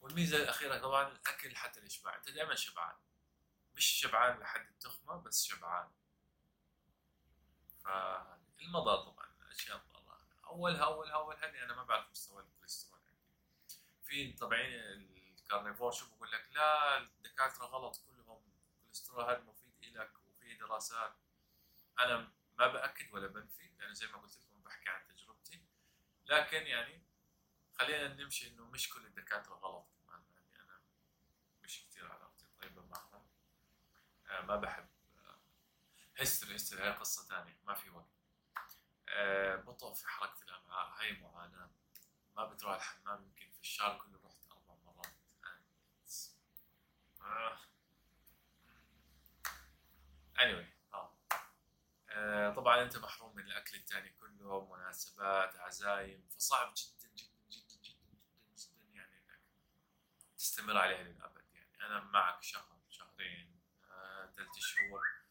والميزة 0.00 0.36
الأخيرة 0.36 0.78
طبعا 0.78 1.08
الأكل 1.08 1.56
حتى 1.56 1.80
الإشباع. 1.80 2.16
أنت 2.16 2.30
دائما 2.30 2.54
شبعان. 2.54 2.96
مش 3.74 3.84
شبعان 3.84 4.38
لحد 4.38 4.66
التخمة 4.66 5.16
بس 5.16 5.44
شبعان. 5.44 5.90
فالمضى 7.84 9.04
طبعا 9.04 9.26
اشياء 9.50 9.82
مضره 9.94 10.20
أولها 10.46 10.84
أولها 10.84 11.14
أولها 11.14 11.64
أنا 11.64 11.74
ما 11.74 11.84
بعرف 11.84 12.10
مستوى 12.10 12.42
الكوليسترول. 12.42 13.00
عندي 13.06 13.22
في 14.02 14.32
طبعين 14.32 14.72
الـ 14.72 14.84
carnivore 14.84 15.92
شو 15.92 16.16
بقول 16.16 16.30
لك 16.30 16.48
لا 16.52 16.98
الدكاترة 16.98 17.64
غلط 17.64 17.96
كلهم 18.06 18.42
الكوليسترول 18.78 19.24
هذا 19.24 19.40
مفيد 19.40 19.96
لك 19.96 20.12
وفي 20.26 20.54
دراسات. 20.54 21.16
أنا 22.00 22.32
ما 22.58 22.66
بأكد 22.66 23.12
ولا 23.14 23.26
بنفي 23.26 23.70
لأنه 23.78 23.92
زي 23.92 24.06
ما 24.06 24.18
قلت 24.18 24.38
لكم 24.38 24.62
بحكي 24.62 24.90
عن 24.90 25.06
تجربتي. 25.06 25.64
لكن 26.24 26.66
يعني 26.66 27.02
خلينا 27.78 28.08
نمشي 28.08 28.48
إنه 28.48 28.64
مش 28.66 28.88
كل 28.88 29.06
الدكاترة 29.06 29.54
غلط 29.54 29.86
كمان 30.06 30.24
يعني 30.34 30.62
أنا 30.62 30.80
مش 31.64 31.86
كثير 31.86 32.12
علاقتي 32.12 32.46
طيبه 32.60 32.82
معهم 32.82 33.26
آه 34.26 34.40
ما 34.40 34.56
بحب 34.56 34.88
هيستري 36.16 36.52
هيستري 36.52 36.82
هاي 36.82 36.90
قصة 36.90 37.22
ثانية 37.22 37.58
ما 37.64 37.74
في 37.74 37.90
وقت 37.90 38.10
أه 39.08 39.56
بطء 39.56 39.94
في 39.94 40.08
حركة 40.08 40.42
الأمعاء 40.42 41.00
هاي 41.00 41.12
معاناة 41.20 41.70
ما 42.36 42.44
بتروح 42.46 42.74
الحمام 42.74 43.24
يمكن 43.24 43.50
في 43.50 43.60
الشهر 43.60 43.98
كله 43.98 44.20
رحت 44.24 44.46
أربع 44.50 44.74
مرات 44.84 45.14
آه. 47.20 47.58
anyway 50.38 50.94
آه. 50.94 51.16
آه. 52.10 52.50
طبعا 52.54 52.82
أنت 52.82 52.96
محروم 52.96 53.36
من 53.36 53.44
الأكل 53.46 53.76
الثاني 53.76 54.10
كله 54.10 54.76
مناسبات 54.76 55.56
عزايم 55.56 56.28
فصعب 56.28 56.74
جدا 56.76 57.08
جدا 57.08 57.48
جدا 57.50 57.76
جدا 57.82 58.10
جدا 58.12 58.54
جدا 58.56 58.94
يعني 58.94 59.16
إنك 59.18 59.40
تستمر 60.38 60.76
عليها 60.76 61.02
للأبد 61.02 61.44
يعني 61.54 61.86
أنا 61.86 62.00
معك 62.00 62.42
شهر 62.42 62.78
شهرين 62.90 63.62
ثلاث 64.36 64.58
شهور 64.58 65.21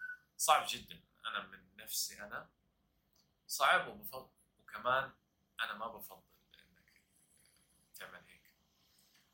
صعب 0.41 0.65
جدا. 0.69 0.99
أنا 1.25 1.47
من 1.47 1.75
نفسي 1.77 2.21
أنا 2.23 2.49
صعب 3.47 3.87
وبفضل 3.87 4.29
وكمان 4.59 5.13
أنا 5.61 5.73
ما 5.73 5.87
بفضل 5.87 6.23
إنك 6.53 7.01
تعمل 7.95 8.23
هيك. 8.27 8.53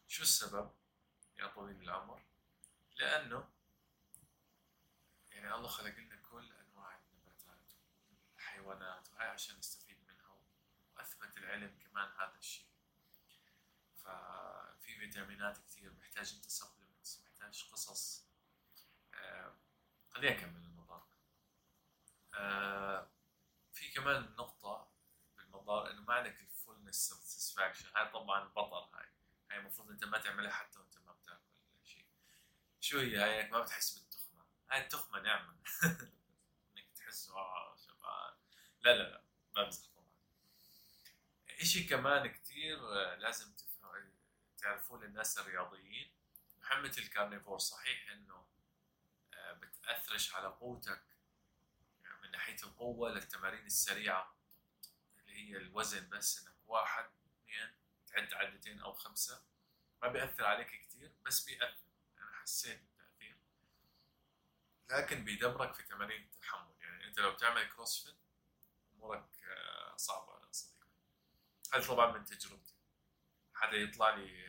شو 0.07 0.23
السبب 0.23 0.71
يا 1.37 1.47
طويل 1.47 1.81
العمر 1.81 2.21
لأنه 2.95 3.49
يعني 5.31 5.55
الله 5.55 5.67
خلق 5.67 5.97
لنا 5.97 6.15
كل 6.15 6.51
أنواع 6.51 6.97
النباتات 6.97 7.71
والحيوانات 8.33 9.11
وهي 9.11 9.27
عشان 9.27 9.57
نستفيد 9.57 9.97
منها 10.07 10.37
وأثبت 10.95 11.37
العلم 11.37 11.77
كمان 11.79 12.11
هذا 12.11 12.37
الشيء. 12.37 12.67
ففي 13.95 14.99
فيتامينات 14.99 15.57
كثير 15.57 15.93
محتاج 15.93 16.33
انت 16.33 16.49
سبلمنتس 16.49 17.21
محتاج 17.25 17.69
قصص. 17.71 18.25
آه 19.13 19.55
خليني 20.09 20.37
أكمل. 20.37 20.66
آه 22.37 23.09
في 23.73 23.91
كمان 23.91 24.35
نقطة 24.37 24.91
بالمضار 25.37 25.91
إنه 25.91 26.01
ما 26.01 26.13
عندك 26.13 26.41
الـ 26.41 26.47
fullness 26.47 26.95
satisfaction 27.09 27.85
هاي 27.95 28.09
طبعا 28.09 28.43
بطل 28.47 28.95
هاي. 28.95 29.05
هاي 29.51 29.59
المفروض 29.59 29.89
أنت 29.89 30.03
ما 30.03 30.17
تعملها 30.17 30.51
حتى 30.51 30.79
وأنت 30.79 30.97
ما 30.97 31.13
بتاكل 31.13 31.41
شيء. 31.83 32.05
شو 32.81 32.99
هي 32.99 33.17
هاي؟ 33.17 33.49
ما 33.49 33.61
بتحس 33.61 33.99
بالتخمة. 33.99 34.45
هاي 34.71 34.83
التخمة 34.83 35.19
نعمة. 35.19 35.55
إنك 36.77 36.87
تحس 36.95 37.29
آه 37.29 37.75
شبعان 37.75 38.33
لا 38.81 38.97
لا 38.97 39.03
لا 39.03 39.23
بمزح 39.55 39.87
طبعا. 39.95 40.07
إشي 41.61 41.83
كمان 41.83 42.27
كتير 42.27 42.79
لازم 43.15 43.53
تعرفوه 44.57 45.03
للناس 45.03 45.37
الرياضيين. 45.37 46.11
حمية 46.61 46.93
الـ 46.97 47.03
carnivore 47.03 47.57
صحيح 47.57 48.11
إنه 48.11 48.47
بتأثرش 49.53 50.35
على 50.35 50.47
قوتك 50.47 51.03
ناحيه 52.37 52.63
القوة 52.63 53.09
للتمارين 53.09 53.65
السريعة 53.65 54.35
اللي 55.17 55.33
هي 55.33 55.57
الوزن 55.57 56.09
بس 56.09 56.41
إنك 56.41 56.55
واحد 56.67 57.05
اثنين 57.05 57.75
تعد 58.07 58.33
عدتين 58.33 58.79
أو 58.79 58.93
خمسة 58.93 59.43
ما 60.01 60.07
بيأثر 60.07 60.45
عليك 60.45 60.67
كثير 60.67 61.11
بس 61.25 61.45
بيأثر. 61.45 61.87
أنا 62.17 62.31
حسيت 62.33 62.81
بالتأثير. 62.81 63.37
لكن 64.89 65.23
بيدمرك 65.23 65.73
في 65.73 65.83
تمارين 65.83 66.21
التحمل. 66.21 66.73
يعني 66.79 67.07
أنت 67.07 67.19
لو 67.19 67.31
بتعمل 67.31 67.69
CrossFit 67.69 68.15
أمورك 68.93 69.29
صعبة 69.95 70.45
يا 70.45 70.51
صديقي 70.51 70.87
هذا 71.73 71.87
طبعا 71.87 72.17
من 72.17 72.25
تجربتي. 72.25 72.75
حدا 73.53 73.77
يطلع 73.77 74.15
لي 74.15 74.39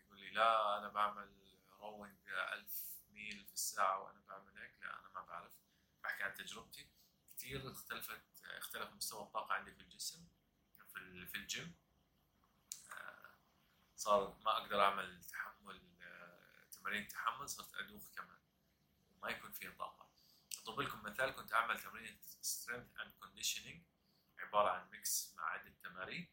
يقول 0.00 0.18
لي 0.20 0.30
لا 0.30 0.78
أنا 0.78 0.88
بعمل 0.88 1.58
rowing 1.80 2.28
1000 2.28 2.70
ميل 3.10 3.44
في 3.44 3.54
الساعة 3.54 4.02
وأنا 4.02 4.20
بعمل 4.28 4.58
هيك. 4.58 4.74
لا 4.82 5.00
أنا 5.00 5.08
ما 5.14 5.22
بعرف. 5.22 5.52
بحكي 6.04 6.22
عن 6.22 6.34
تجربتي. 6.34 6.89
كثير 7.50 7.70
اختلفت 7.70 8.22
اختلف 8.44 8.92
مستوى 8.92 9.22
الطاقة 9.22 9.52
عندي 9.52 9.72
في 9.72 9.80
الجسم 9.80 10.28
في 10.92 11.26
في 11.26 11.34
الجيم. 11.34 11.76
صار 13.96 14.38
ما 14.44 14.56
أقدر 14.56 14.80
أعمل 14.80 15.24
تحمل 15.24 15.80
تمارين 16.72 17.08
تحمل 17.08 17.48
صرت 17.48 17.74
أدوخ 17.74 18.02
كمان. 18.14 18.38
وما 19.10 19.30
يكون 19.30 19.52
فيها 19.52 19.70
طاقة. 19.78 20.10
أضرب 20.58 20.80
لكم 20.80 21.02
مثال 21.02 21.30
كنت 21.30 21.52
أعمل 21.52 21.80
تمرين 21.80 22.20
strength 22.40 22.96
and 22.96 23.12
conditioning 23.20 23.82
عبارة 24.38 24.70
عن 24.70 24.90
mix 24.90 25.34
مع 25.36 25.44
عدة 25.44 25.74
تمارين. 25.82 26.28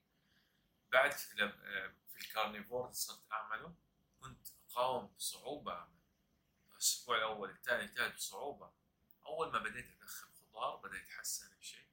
بعد 0.91 1.11
في 1.11 2.19
الـ 2.21 2.28
carnivore 2.28 2.91
صرت 2.91 3.31
أعمله. 3.31 3.75
كنت 4.19 4.47
أقاوم 4.69 5.07
بصعوبة 5.07 5.73
اعمل 5.73 5.97
الأسبوع 6.71 7.17
الأول 7.17 7.49
الثاني 7.49 7.83
الثالث 7.83 8.15
بصعوبة. 8.15 8.73
أول 9.25 9.51
ما 9.51 9.59
بديت 9.59 10.01
ادخل 10.01 10.27
خضار 10.57 10.75
بدأ 10.75 10.97
يتحسن 10.97 11.57
الشيء 11.57 11.87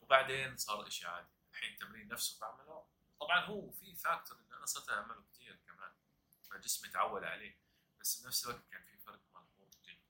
وبعدين 0.00 0.56
صار 0.56 0.86
الشيء 0.86 1.08
عادي. 1.08 1.28
الحين 1.50 1.72
التمرين 1.72 2.08
نفسه 2.08 2.40
بعمله. 2.40 2.86
طبعا 3.20 3.40
هو 3.40 3.70
في 3.70 3.94
factor 3.94 4.38
إن 4.38 4.52
أنا 4.52 4.66
صرت 4.66 4.90
أعمله 4.90 5.24
كثير 5.32 5.56
كمان. 5.66 5.92
فجسمي 6.50 6.88
تعود 6.88 7.24
عليه. 7.24 7.58
بس 8.00 8.22
بنفس 8.22 8.44
الوقت 8.44 8.66
كان 8.70 8.84
في 8.84 8.98
فرق 8.98 9.20
ملحوظ 9.34 9.76
جدا. 9.84 10.02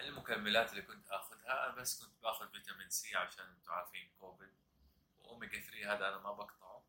المكملات 0.00 0.70
اللي 0.70 0.82
كنت 0.82 1.08
آخذها 1.08 1.68
بس 1.68 2.04
كنت 2.04 2.22
باخذ 2.22 2.50
فيتامين 2.50 2.90
سي 2.90 3.16
عشان 3.16 3.44
أنتم 3.44 3.72
عارفين 3.72 4.10
كوفيد. 4.20 4.54
وأوميجا 5.20 5.60
3 5.60 5.94
هذا 5.94 6.08
أنا 6.08 6.18
ما 6.18 6.32
بقطعه. 6.32 6.84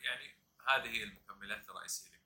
يعني 0.00 0.36
هذه 0.68 0.88
هي 0.88 1.02
المكملات 1.02 1.68
الرئيسية. 1.68 2.17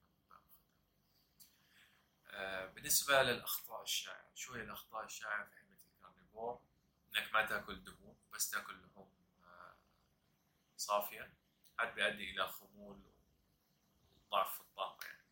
آه، 2.32 2.66
بالنسبة 2.66 3.22
للأخطاء 3.22 3.82
الشائعة، 3.82 4.30
شو 4.34 4.52
هي 4.54 4.62
الأخطاء 4.62 5.04
الشائعة 5.04 5.44
في 5.44 5.56
حميه 5.56 5.78
الـ 5.96 6.02
carnivore؟ 6.02 6.60
إنك 7.16 7.32
ما 7.32 7.46
تأكل 7.46 7.84
دهون 7.84 8.16
بس 8.32 8.50
تأكل 8.50 8.82
لحوم 8.82 9.12
آه، 9.44 9.76
صافية 10.76 11.34
هذا 11.80 11.90
بيؤدي 11.90 12.30
إلى 12.30 12.48
خمول 12.48 13.02
وضعف 14.30 14.54
في 14.54 14.60
الطاقة 14.60 15.06
يعني. 15.06 15.22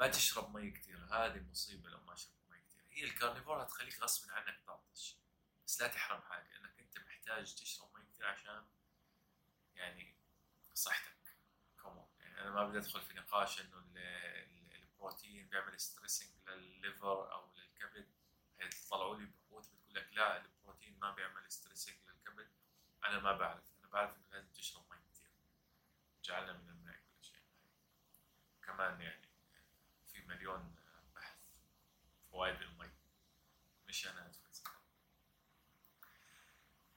ما 0.00 0.08
تشرب 0.08 0.56
مي 0.56 0.70
كثير 0.70 0.98
هذه 1.04 1.40
مصيبة 1.50 1.90
لو 1.90 2.00
ما 2.00 2.14
شربت 2.16 2.50
مي 2.50 2.58
كثير 2.58 2.84
هي 2.90 3.04
الـ 3.04 3.10
carnivore 3.10 3.62
هتخليك 3.62 4.02
غصب 4.02 4.30
عنك 4.30 4.60
تعطش 4.66 5.16
بس 5.66 5.82
لا 5.82 5.88
تحرم 5.88 6.22
حالك 6.22 6.52
لانك 6.52 6.78
أنت 6.78 6.98
محتاج 6.98 7.54
تشرب 7.54 7.96
مي 7.96 8.04
كثير 8.04 8.26
عشان 8.26 8.66
يعني 9.74 10.16
صحتك 10.74 11.36
كمان 11.82 12.06
يعني 12.20 12.40
أنا 12.40 12.50
ما 12.50 12.68
بدي 12.68 12.78
أدخل 12.78 13.00
في 13.00 13.14
نقاش 13.14 13.60
إنه 13.60 13.78
ال- 15.08 15.14
ال- 15.14 15.18
البروتين 15.18 15.48
بيعمل 15.48 15.80
stressing 15.80 16.30
لل 16.48 16.72
liver 16.72 17.32
أو 17.32 17.52
للكبد. 17.54 18.08
هيطلعوا 18.60 19.16
لي 19.16 19.26
بحوث 19.26 19.68
بتقول 19.68 19.94
لك 19.94 20.08
لا 20.12 20.36
البروتين 20.44 20.98
ما 20.98 21.10
بيعمل 21.14 21.52
stressing 21.52 21.96
للكبد. 22.08 22.50
أنا 23.04 23.18
ما 23.18 23.32
بعرف 23.32 23.64
أنا 23.80 23.88
بعرف 23.88 24.16
إنه 24.16 24.28
لازم 24.32 24.48
تشرب 24.52 24.90
مي 24.90 24.96
كثير 25.12 25.30
جعلنا 26.24 26.52
من 26.52 26.68
الماء 26.68 26.94
كل 26.94 27.24
شيء. 27.24 27.42
كمان 28.62 29.00
يعني 29.00 29.28
في 30.12 30.20
مليون 30.22 30.76
بحث 31.14 31.38
فوائد 32.30 32.62
المي. 32.62 32.90
مش 33.86 34.06
أنا 34.06 34.26
ادفع 34.26 34.42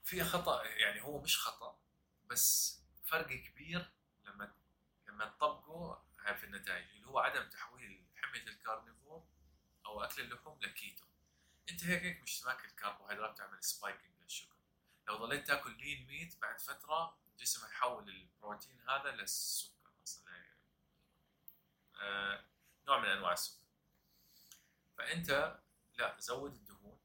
في 0.03 0.23
خطأ 0.23 0.63
يعني 0.63 1.01
هو 1.01 1.21
مش 1.21 1.37
خطأ 1.37 1.79
بس 2.25 2.79
فرق 3.05 3.27
كبير 3.27 3.91
لما 4.23 4.55
لما 5.07 5.25
تطبقه 5.29 6.05
في 6.33 6.43
النتائج 6.43 6.89
اللي 6.89 7.07
هو 7.07 7.19
عدم 7.19 7.49
تحويل 7.49 8.05
حمية 8.15 8.47
الـ 8.47 8.55
carnivore 8.55 9.27
أو 9.85 10.03
أكل 10.03 10.21
اللحوم 10.21 10.59
لكيتو 10.61 11.05
أنت 11.69 11.83
هيك 11.83 12.03
هيك 12.03 12.21
مش 12.21 12.43
ماكل 12.43 12.69
كربوهيدرات 12.69 13.37
تعمل 13.37 13.63
spiking 13.63 14.21
لل 14.21 14.31
sugar 14.31 14.55
لو 15.07 15.15
ضليت 15.15 15.47
تاكل 15.47 15.77
lean 15.77 16.07
meat 16.07 16.41
بعد 16.41 16.59
فترة 16.59 17.17
جسمك 17.39 17.69
يحول 17.69 18.09
البروتين 18.09 18.81
هذا 18.89 19.11
للسكر 19.11 19.91
أصلا 20.03 20.25
آه 21.95 22.45
نوع 22.87 22.99
من 22.99 23.05
أنواع 23.09 23.33
السكر. 23.33 23.65
فأنت 24.97 25.59
لا 25.93 26.19
زود 26.19 26.53
الدهون 26.53 26.99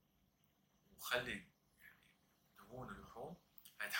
وخلي 0.97 1.50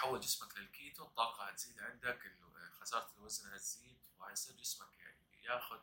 هيتحول 0.01 0.21
جسمك 0.21 0.59
للكيتو 0.59 1.05
الطاقة 1.05 1.45
هتزيد 1.45 1.81
عندك 1.81 2.33
خسارة 2.81 3.13
الوزن 3.17 3.53
هتزيد 3.53 3.99
وهيصير 4.19 4.57
جسمك 4.57 4.99
يعني 4.99 5.43
ياخذ 5.43 5.81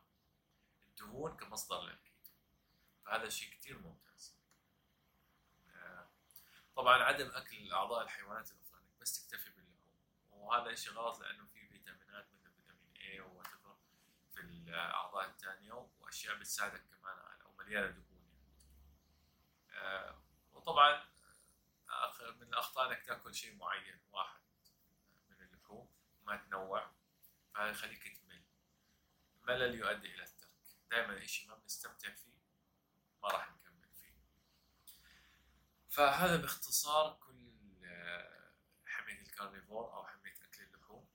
الدهون 0.87 1.37
كمصدر 1.37 1.81
للكيتو. 1.81 2.31
فهذا 3.05 3.29
شيء 3.29 3.49
كتير 3.49 3.79
ممتاز. 3.79 4.35
آه، 5.69 6.09
طبعا 6.75 7.03
عدم 7.03 7.29
أكل 7.29 7.71
أعضاء 7.71 8.03
الحيوانات 8.03 8.51
الأخرى 8.51 8.79
إنك 8.79 9.01
بس 9.01 9.27
تكتفي 9.27 9.49
باللحوم. 9.49 9.97
وهذا 10.31 10.75
شيء 10.75 10.93
غلط 10.93 11.19
لأنه 11.19 11.45
في 11.45 11.67
فيتامينات 11.67 12.27
مثل 12.33 12.51
فيتامين 12.51 12.95
اي 12.95 13.19
وتفر 13.19 13.77
في 14.33 14.41
الأعضاء 14.41 15.29
الثانية 15.29 15.89
وأشياء 15.99 16.35
بتساعدك 16.35 16.83
كمان 16.89 17.19
على 17.19 17.43
ومليانه 17.45 17.87
دهون 17.87 18.23
يعني. 18.23 18.47
آه، 19.71 20.21
وطبعا 20.53 21.16
من 22.21 22.47
الأخطاء 22.47 22.89
إنك 22.89 23.05
تأكل 23.05 23.35
شيء 23.35 23.55
معين 23.55 23.99
واحد 24.11 24.41
من 25.29 25.41
اللحوم 25.41 25.89
وما 26.21 26.37
تنوع. 26.37 26.91
فهذا 27.53 27.69
يخليك 27.69 28.17
تمل. 28.17 28.43
الملل 29.41 29.75
يؤدي 29.75 30.15
إلى 30.15 30.23
الترك. 30.23 30.49
دائما 30.91 31.25
شيء 31.25 31.49
ما 31.49 31.55
بنستمتع 31.55 32.13
فيه 32.13 32.37
ما 33.23 33.29
راح 33.29 33.51
نكمل 33.51 33.89
فيه. 33.89 34.13
فهذا 35.89 36.37
باختصار 36.37 37.13
كل 37.13 37.47
آه، 37.85 38.51
حمية 38.85 39.21
الكارنيفور 39.21 39.93
أو 39.93 40.07
حمية 40.07 40.35
أكل 40.43 40.63
اللحوم. 40.63 41.07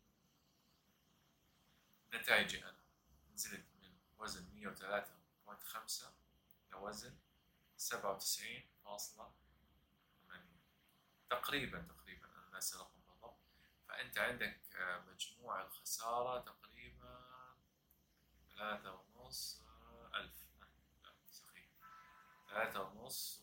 نتائجي 2.15 2.65
أنا. 2.65 2.83
نزلت 3.35 3.67
من 3.75 3.97
وزن 4.19 4.49
103.5 4.55 6.15
لوزن 6.71 7.19
97.8 7.77 9.42
تقريبا 11.41 11.83
تقريبا 11.83 12.27
أنا 12.27 12.51
ناسي 12.53 12.75
الرقم 12.77 13.01
بالضبط. 13.01 13.39
فأنت 13.89 14.19
عندك 14.19 14.61
آه، 14.77 14.99
مجموع 15.01 15.63
الخسارة 15.63 16.41
تقريبا 16.41 17.21
ثلاثة 18.57 18.93
ونص 19.15 19.63
آه، 19.67 20.11
ألف. 20.15 20.43
صحيح. 21.33 21.67
ثلاثة 22.51 22.83
ونص 22.83 23.43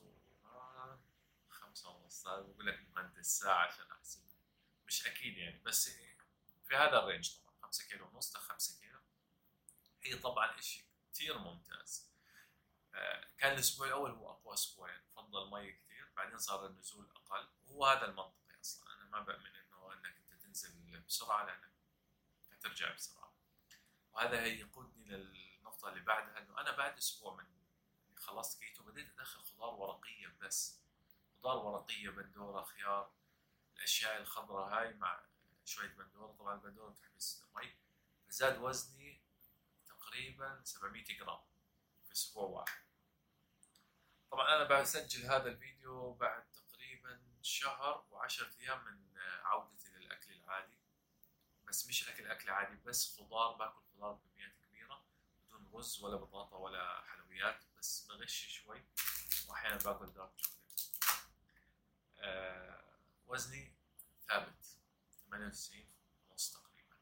خمسة 1.49 1.89
ونص. 1.89 2.27
بقول 2.27 2.67
لك 2.67 2.79
مهندس 2.95 3.39
ساعة 3.39 3.67
عشان 3.67 3.85
أحسب. 3.91 4.21
مش 4.87 5.07
أكيد 5.07 5.37
يعني 5.37 5.59
بس 5.59 5.89
في 6.63 6.75
هذا 6.75 6.99
الرينج 6.99 7.37
طبعا. 7.37 7.55
خمسة 7.61 7.85
كيلو 7.89 8.07
ونص 8.07 8.35
لخمسة 8.35 8.79
كيلو. 8.81 8.99
هي 10.01 10.15
طبعا 10.15 10.59
إشي 10.59 10.85
كتير 11.11 11.37
ممتاز. 11.37 12.09
آه، 12.93 13.27
كان 13.37 13.53
الأسبوع 13.53 13.87
الأول 13.87 14.11
هو 14.11 14.31
أقوى 14.31 14.53
أسبوع 14.53 14.89
يعني. 14.89 15.03
فضل 15.15 15.51
مي 15.51 15.71
كتير 15.71 15.88
بعدين 16.19 16.37
صار 16.37 16.65
النزول 16.65 17.11
أقل. 17.15 17.47
وهو 17.67 17.85
هذا 17.85 18.05
المنطقي 18.05 18.59
أصلا. 18.61 18.95
أنا 18.95 19.09
ما 19.09 19.19
بأمن 19.19 19.55
إنه 19.55 19.93
إنك 19.93 20.15
أنت 20.17 20.43
تنزل 20.43 20.99
بسرعة 21.01 21.45
لأنك 21.45 21.71
هترجع 22.51 22.93
بسرعة. 22.93 23.33
وهذا 24.11 24.45
يقودني 24.45 25.05
للنقطة 25.05 25.89
اللي 25.89 25.99
بعدها 25.99 26.37
إنه 26.37 26.61
أنا 26.61 26.77
بعد 26.77 26.97
أسبوع 26.97 27.35
من 27.35 27.45
خلصت 28.17 28.59
كيتو 28.59 28.83
بديت 28.83 29.19
أدخل 29.19 29.43
خضار 29.43 29.73
ورقية 29.73 30.27
بس. 30.41 30.79
خضار 31.37 31.57
ورقية 31.57 32.09
بندورة 32.09 32.63
خيار 32.63 33.13
الأشياء 33.75 34.17
الخضراء 34.17 34.73
هاي 34.73 34.93
مع 34.93 35.23
شوية 35.65 35.87
بندورة. 35.87 36.31
طبعا 36.31 36.55
البندورة 36.55 36.89
بتحبس 36.89 37.43
مي. 37.55 37.75
فزاد 38.27 38.57
وزني 38.57 39.21
تقريبا 39.87 40.61
700 40.63 41.17
جرام 41.17 41.39
في 42.05 42.11
أسبوع 42.11 42.43
واحد. 42.43 42.88
طبعا 44.31 44.55
أنا 44.55 44.63
بسجل 44.81 45.25
هذا 45.25 45.47
الفيديو 45.49 46.13
بعد 46.13 46.43
تقريبا 46.51 47.21
شهر 47.41 48.05
وعشرة 48.11 48.51
أيام 48.59 48.85
من 48.85 49.17
عودتي 49.43 49.89
للأكل 49.89 50.31
العادي. 50.33 50.77
بس 51.67 51.87
مش 51.87 52.09
أكل 52.09 52.27
أكل 52.27 52.49
عادي 52.49 52.75
بس 52.85 53.17
خضار 53.17 53.53
باكل 53.55 53.81
خضار 53.95 54.11
بكميات 54.13 54.51
كبيرة 54.67 55.03
بدون 55.47 55.69
رز 55.73 56.03
ولا 56.03 56.15
بطاطا 56.17 56.57
ولا 56.57 57.01
حلويات 57.01 57.63
بس 57.77 58.05
بغش 58.07 58.47
شوي 58.47 58.83
وأحيانا 59.47 59.77
باكل 59.77 60.13
دارك 60.13 60.31
شوكليت 60.37 60.89
آه 62.17 62.83
وزني 63.27 63.73
ثابت 64.27 64.65
98 65.29 65.85
ونص 66.29 66.53
تقريبا. 66.53 66.95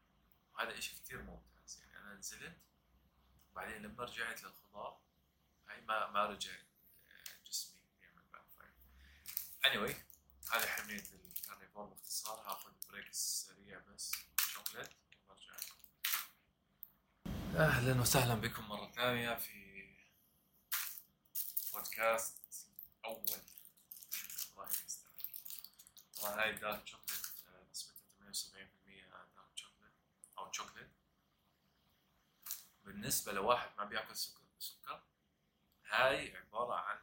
وهذا 0.54 0.78
إشي 0.78 0.96
كتير 0.96 1.22
ممتاز 1.22 1.78
يعني 1.80 1.98
أنا 1.98 2.14
نزلت 2.14 2.58
وبعدين 3.52 3.82
لما 3.82 4.04
رجعت 4.04 4.42
للخضار 4.42 5.00
هاي 5.68 5.80
ما 5.80 6.10
ما 6.10 6.26
رجع 6.26 6.52
آه، 7.10 7.44
جسمي 7.46 7.80
يعمل 8.02 8.22
backfire 8.32 8.72
anyway 9.66 9.94
هذه 10.52 10.66
حمية 10.66 11.02
ال 11.36 11.41
carnivore 11.41 11.84
باختصار. 11.86 12.40
هاخذ 12.40 12.72
break 12.90 13.08
سريع 13.12 13.78
بس. 13.78 14.12
شوكليت. 14.38 14.90
وبرجع 15.24 15.56
أهلا 17.56 18.00
وسهلا 18.00 18.34
بكم 18.34 18.68
مرة 18.68 18.90
ثانية 18.90 19.34
في 19.34 19.88
بودكاست 21.74 22.36
أول. 23.04 23.26
طبعا 26.20 26.42
هاي 26.42 26.50
ال 26.50 26.57
dark 26.57 26.86
chocolate 26.86 27.26
آه، 27.46 27.70
نسبتها 27.70 28.04
78% 28.18 29.10
dark 29.10 29.28
chocolate 29.54 29.92
أو 30.38 30.52
شوكليت 30.52 30.90
بالنسبة 32.84 33.32
لواحد 33.32 33.70
ما 33.78 33.84
بيأكل 33.84 34.16
سكر 34.16 34.42
سكر. 34.58 35.02
هاي 35.86 36.36
عبارة 36.36 36.74
عن 36.74 36.98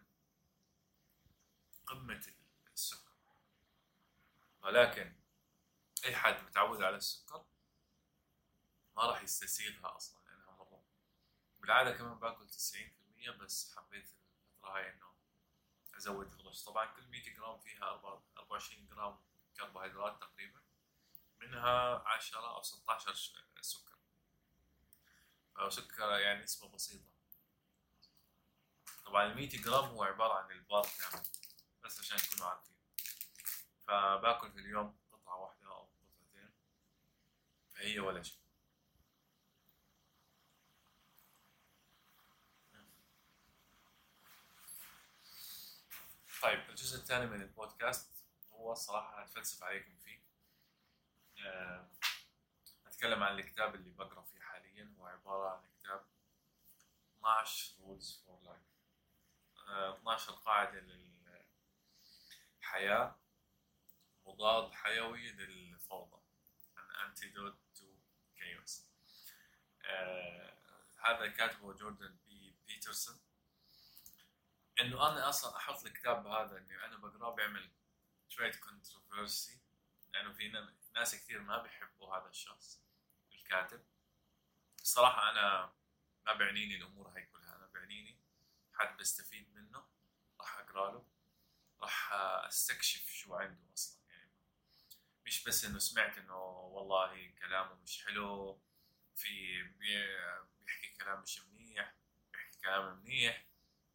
السكر 1.82 2.45
ولكن 4.66 5.16
أي 6.06 6.16
حد 6.16 6.44
متعود 6.44 6.82
على 6.84 6.96
السكر 6.96 7.46
ما 8.96 9.04
راح 9.04 9.22
يستسيغها 9.24 9.96
أصلا 9.96 10.22
لأنها 10.28 10.52
مرة. 10.56 10.84
بالعادة 11.60 11.98
كمان 11.98 12.20
باكل 12.20 12.48
90% 12.50 13.32
بس 13.32 13.76
حبيت 13.76 14.04
الفترة 14.06 14.76
هاي 14.78 14.94
إنه 14.94 15.16
أزود 15.98 16.34
الغش 16.34 16.64
طبعا 16.64 16.86
كل 16.86 17.08
100 17.08 17.34
جرام 17.36 17.60
فيها 17.60 17.84
24 18.38 18.88
جرام 18.88 19.20
كربوهيدرات 19.58 20.22
تقريبا 20.22 20.62
منها 21.40 22.04
10 22.08 22.40
أو 22.56 22.62
16 22.62 23.14
ش- 23.14 23.34
سكر. 23.62 23.98
أو 25.60 25.70
سكر 25.70 26.20
يعني 26.20 26.44
نسبة 26.44 26.68
بسيطة. 26.70 27.10
طبعا 29.06 29.26
ال 29.26 29.36
100 29.36 29.50
جرام 29.50 29.86
هو 29.86 30.04
عبارة 30.04 30.34
عن 30.34 30.52
البار 30.52 30.88
كامل 31.00 31.24
بس 31.84 32.00
عشان 32.00 32.18
تكونوا 32.18 32.48
عارفين. 32.48 32.75
فباكل 33.88 34.52
في 34.52 34.60
اليوم 34.60 34.98
قطعة 35.12 35.36
واحدة 35.38 35.68
أو 35.68 35.88
قطعتين. 35.88 36.52
فهي 37.76 38.00
ولا 38.00 38.24
شيء. 38.24 38.40
طيب 46.42 46.70
الجزء 46.70 46.98
الثاني 46.98 47.26
من 47.26 47.42
البودكاست 47.42 48.12
هو 48.52 48.72
الصراحة 48.72 49.22
هتفلسف 49.22 49.64
عليكم 49.64 49.96
فيه. 49.98 50.20
آه، 51.46 51.90
أتكلم 52.88 53.24
عن 53.24 53.40
الكتاب 53.40 53.76
اللي 53.76 53.92
بقرأ 53.92 54.22
فيه 54.22 54.40
حاليا. 54.42 54.94
هو 55.00 55.06
عبارة 55.06 55.50
عن 55.50 55.64
كتاب 55.80 56.06
12 57.18 57.74
rules 57.80 58.06
for 58.26 58.46
life. 58.48 58.76
آه، 59.70 59.94
12 59.98 60.32
قاعدة 60.34 60.80
للحياة. 62.62 63.16
مضاد 64.26 64.74
حيوي 64.74 65.32
للفوضى. 65.32 66.22
An 66.78 66.90
antidote 67.06 67.80
to 67.80 67.86
chaos. 68.38 68.82
آه، 69.86 70.58
هذا 70.98 71.28
كاتبه 71.28 71.74
جوردن 71.74 72.18
بي 72.26 72.56
بيترسون. 72.68 73.20
إنه 74.80 75.10
أنا 75.10 75.30
أصلا 75.30 75.58
أحط 75.58 75.86
الكتاب 75.86 76.28
هذا 76.28 76.58
إني 76.58 76.86
أنا 76.86 76.98
بقراه 76.98 77.36
بيعمل 77.36 77.72
شوية 78.30 78.52
كونتروفرسي 78.52 79.60
لأنه 80.14 80.34
في 80.34 80.72
ناس 80.96 81.16
كثير 81.16 81.42
ما 81.42 81.62
بيحبوا 81.62 82.18
هذا 82.18 82.30
الشخص 82.30 82.82
الكاتب. 83.32 83.84
الصراحه 84.82 85.30
أنا 85.32 85.74
ما 86.26 86.34
بيعنيني 86.34 86.76
الأمور 86.76 87.08
هاي 87.08 87.26
كلها. 87.26 87.56
أنا 87.56 87.66
بيعنيني 87.68 88.20
حد 88.74 88.98
بستفيد 88.98 89.56
منه 89.56 89.86
راح 90.40 90.58
أقرأ 90.58 90.92
له. 90.92 91.06
راح 91.80 92.14
أستكشف 92.48 93.10
شو 93.10 93.36
عنده 93.36 93.74
أصلا. 93.74 94.05
مش 95.26 95.44
بس 95.44 95.66
إنه 95.66 95.80
سمعت 95.80 96.18
إنه 96.18 96.38
والله 96.38 97.34
كلامه 97.40 97.76
مش 97.76 98.06
حلو 98.06 98.62
في 99.16 99.64
بيحكي 100.62 100.96
كلام 101.00 101.22
مش 101.22 101.42
منيح 101.42 101.96
بيحكي 102.34 102.60
كلام 102.62 102.98
منيح. 103.00 103.46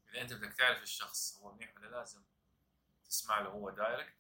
إذا 0.09 0.21
أنت 0.21 0.33
بدك 0.33 0.53
تعرف 0.53 0.83
الشخص 0.83 1.39
هو 1.39 1.55
منيح 1.55 1.77
ولا 1.77 1.87
لازم 1.87 2.25
تسمع 3.05 3.41
له 3.41 3.49
هو 3.49 3.71
direct 3.71 4.17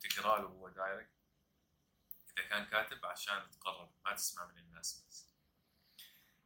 تقرأ 0.00 0.38
له 0.38 0.48
هو 0.48 0.68
direct 0.68 1.10
إذا 2.38 2.48
كان 2.48 2.64
كاتب 2.66 3.06
عشان 3.06 3.50
تقرب 3.50 3.92
ما 4.04 4.14
تسمع 4.14 4.46
من 4.46 4.58
الناس 4.58 5.04
بس. 5.08 5.26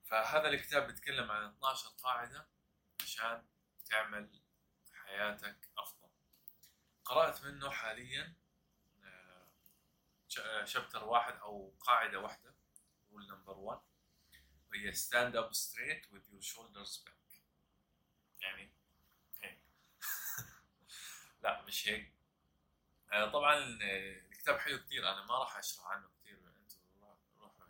فهذا 0.05 0.49
الكتاب 0.49 0.87
بيتكلم 0.87 1.31
عن 1.31 1.45
12 1.45 1.89
قاعدة 1.89 2.49
عشان 3.03 3.47
تعمل 3.91 4.41
حياتك 4.93 5.57
أفضل. 5.79 6.09
قرأت 7.05 7.45
منه 7.45 7.71
حاليا 7.71 8.35
chapter 10.65 11.05
واحد 11.05 11.35
أو 11.35 11.75
قاعدة 11.81 12.19
واحدة 12.21 12.55
rule 13.11 13.27
number 13.27 13.59
1 13.59 13.81
وهي 14.71 14.93
stand 14.93 15.35
up 15.35 15.55
straight 15.55 16.05
with 16.13 16.29
your 16.33 16.43
shoulders 16.43 17.05
back. 17.05 17.41
يعني 18.41 18.73
هيك. 19.43 19.61
لا 21.43 21.63
مش 21.63 21.89
هيك. 21.89 22.15
طبعا 23.11 23.57
الكتاب 23.83 24.59
حلو 24.59 24.79
كثير 24.79 25.13
أنا 25.13 25.25
ما 25.25 25.39
راح 25.39 25.57
أشرح 25.57 25.87
عنه 25.87 26.09
كثير 26.09 26.39
أنتم 26.39 26.79
روحوا 27.39 27.67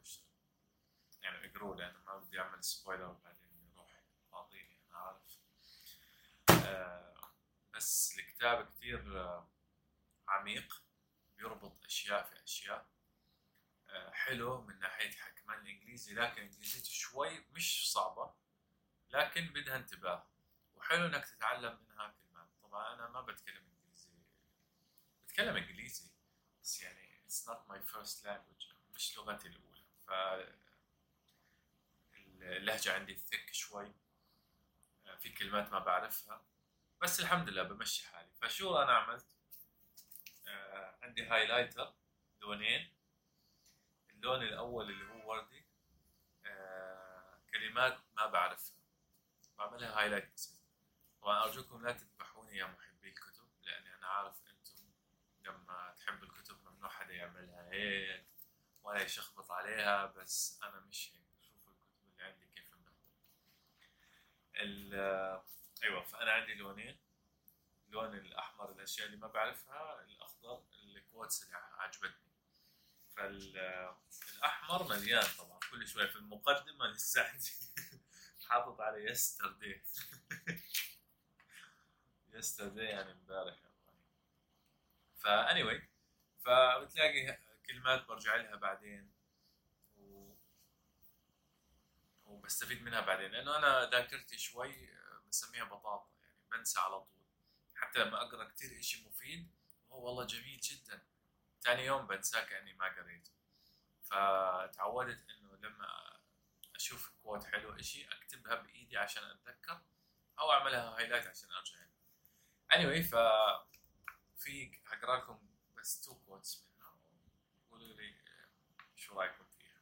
يعني 1.22 1.46
اقروا 1.46 1.76
لأنه 1.76 1.98
ما 2.06 2.16
بدي 2.16 2.40
أعمل 2.40 2.64
spoiler 2.64 3.10
وبعدين 3.10 3.70
يروح 3.72 4.02
فاضيني 4.32 4.78
أنا 4.90 4.98
عارف. 4.98 5.40
بس 7.74 8.18
الكتاب 8.18 8.68
كثير 8.68 9.30
عميق. 10.28 10.89
بيربط 11.40 11.84
أشياء 11.84 12.22
في 12.22 12.44
أشياء. 12.44 12.86
حلو 14.10 14.62
من 14.62 14.78
ناحية 14.78 15.10
كمان 15.32 15.60
الإنجليزي 15.60 16.14
لكن 16.14 16.42
انجليزيته 16.42 16.90
شوي 16.90 17.44
مش 17.50 17.92
صعبة 17.92 18.34
لكن 19.10 19.46
بدها 19.46 19.76
انتباه. 19.76 20.26
وحلو 20.74 21.06
إنك 21.06 21.24
تتعلم 21.26 21.78
منها 21.82 22.08
كلمات 22.08 22.48
طبعا 22.62 22.94
أنا 22.94 23.08
ما 23.08 23.20
بتكلم 23.20 23.64
إنجليزي 23.64 24.10
بتكلم 25.24 25.56
إنجليزي 25.56 26.10
بس 26.62 26.80
يعني 26.82 27.20
it's 27.28 27.46
not 27.46 27.72
my 27.72 27.78
first 27.92 28.24
language 28.24 28.74
مش 28.94 29.16
لغتي 29.16 29.48
الأولى. 29.48 29.84
ف 30.06 30.10
اللهجة 32.42 32.94
عندي 32.94 33.14
ثك 33.14 33.52
شوي 33.52 33.92
في 35.18 35.32
كلمات 35.32 35.72
ما 35.72 35.78
بعرفها 35.78 36.44
بس 37.02 37.20
الحمد 37.20 37.48
لله 37.48 37.62
بمشي 37.62 38.06
حالي. 38.06 38.30
فشو 38.34 38.76
أنا 38.76 38.92
عملت؟ 38.92 39.26
آه 39.26 39.39
عندي 41.02 41.26
highlighter 41.26 41.94
لونين. 42.40 42.92
اللون 44.10 44.42
الأول 44.42 44.90
اللي 44.90 45.04
هو 45.04 45.30
وردي 45.30 45.64
آه 46.46 47.38
كلمات 47.52 47.98
ما 48.16 48.26
بعرفها. 48.26 48.76
بعملها 49.58 49.98
highlight 50.00 50.32
بس. 50.34 50.60
طبعا 51.22 51.44
أرجوكم 51.44 51.82
لا 51.86 51.92
تذبحوني 51.92 52.56
يا 52.56 52.64
محبي 52.66 53.08
الكتب 53.08 53.48
لأني 53.62 53.94
أنا 53.94 54.06
عارف 54.06 54.36
أنتم 54.46 54.92
لما 55.44 55.94
تحبوا 55.98 56.26
الكتب 56.26 56.56
ممنوع 56.64 56.88
حدا 56.90 57.12
يعملها 57.14 57.70
هيك 57.72 58.26
ولا 58.82 59.02
يشخبط 59.02 59.50
عليها 59.50 60.06
بس 60.06 60.60
أنا 60.62 60.80
مش 60.80 61.12
هيك. 61.14 61.22
شوفوا 61.42 61.72
الكتب 61.72 62.04
اللي 62.12 62.22
عندي 62.24 62.46
كيف 62.54 62.70
ال 64.56 64.94
أيوه 65.82 66.02
فأنا 66.02 66.32
عندي 66.32 66.54
لونين. 66.54 66.98
اللون 67.90 68.14
الأحمر 68.14 68.72
الأشياء 68.72 69.06
اللي 69.06 69.16
ما 69.16 69.26
بعرفها 69.26 70.02
الأخضر 70.02 70.62
ال 70.72 70.82
quotes 70.82 71.42
اللي 71.42 71.56
عجبتني. 71.56 72.30
فالاحمر 73.16 74.88
مليان 74.88 75.26
طبعا 75.38 75.60
كل 75.70 75.88
شوي 75.88 76.08
في 76.08 76.16
المقدمة 76.16 76.86
لسه 76.86 77.32
حاطط 78.48 78.80
على 78.80 79.04
yesterday 79.04 79.82
yesterday 82.32 82.86
يعني 82.94 83.12
امبارح 83.12 83.56
فا 85.16 85.54
anyway 85.54 85.82
فبتلاقي 86.40 87.38
كلمات 87.66 88.06
برجع 88.06 88.36
لها 88.36 88.56
بعدين. 88.56 89.10
و... 89.96 90.34
وبستفيد 92.26 92.82
منها 92.82 93.00
بعدين 93.00 93.30
لأنه 93.30 93.56
أنا 93.56 93.90
ذاكرتي 93.90 94.38
شوي 94.38 94.90
بسميها 95.28 95.64
بطاطا 95.64 96.10
يعني 96.20 96.36
بنسى 96.50 96.80
على 96.80 97.00
طول. 97.00 97.19
حتى 97.80 97.98
لما 97.98 98.22
أقرأ 98.22 98.44
كثير 98.48 98.78
إشي 98.78 99.08
مفيد 99.08 99.50
هو 99.92 100.06
والله 100.06 100.26
جميل 100.26 100.60
جدا. 100.60 101.02
ثاني 101.62 101.84
يوم 101.84 102.06
بنساه 102.06 102.44
كأني 102.44 102.72
ما 102.72 102.84
قريته. 102.84 103.32
فتعودت 104.02 105.30
إنه 105.30 105.56
لما 105.56 106.20
أشوف 106.74 107.12
quote 107.22 107.44
حلو 107.44 107.72
إشي 107.78 108.08
أكتبها 108.08 108.54
بإيدي 108.54 108.96
عشان 108.98 109.22
أتذكر 109.24 109.80
أو 110.38 110.52
أعملها 110.52 110.96
highlight 110.96 111.26
عشان 111.26 111.48
أرجع 111.52 111.78
يعني. 111.78 111.94
anyway 112.72 113.02
ف 113.10 113.14
في 114.36 114.80
هقرا 114.86 115.16
لكم 115.16 115.48
بس 115.76 116.00
two 116.00 116.14
quotes 116.14 116.64
منها 116.64 116.98
قولوا 117.70 117.94
لي 117.94 118.16
شو 118.96 119.20
رأيكم 119.20 119.44
فيها. 119.44 119.80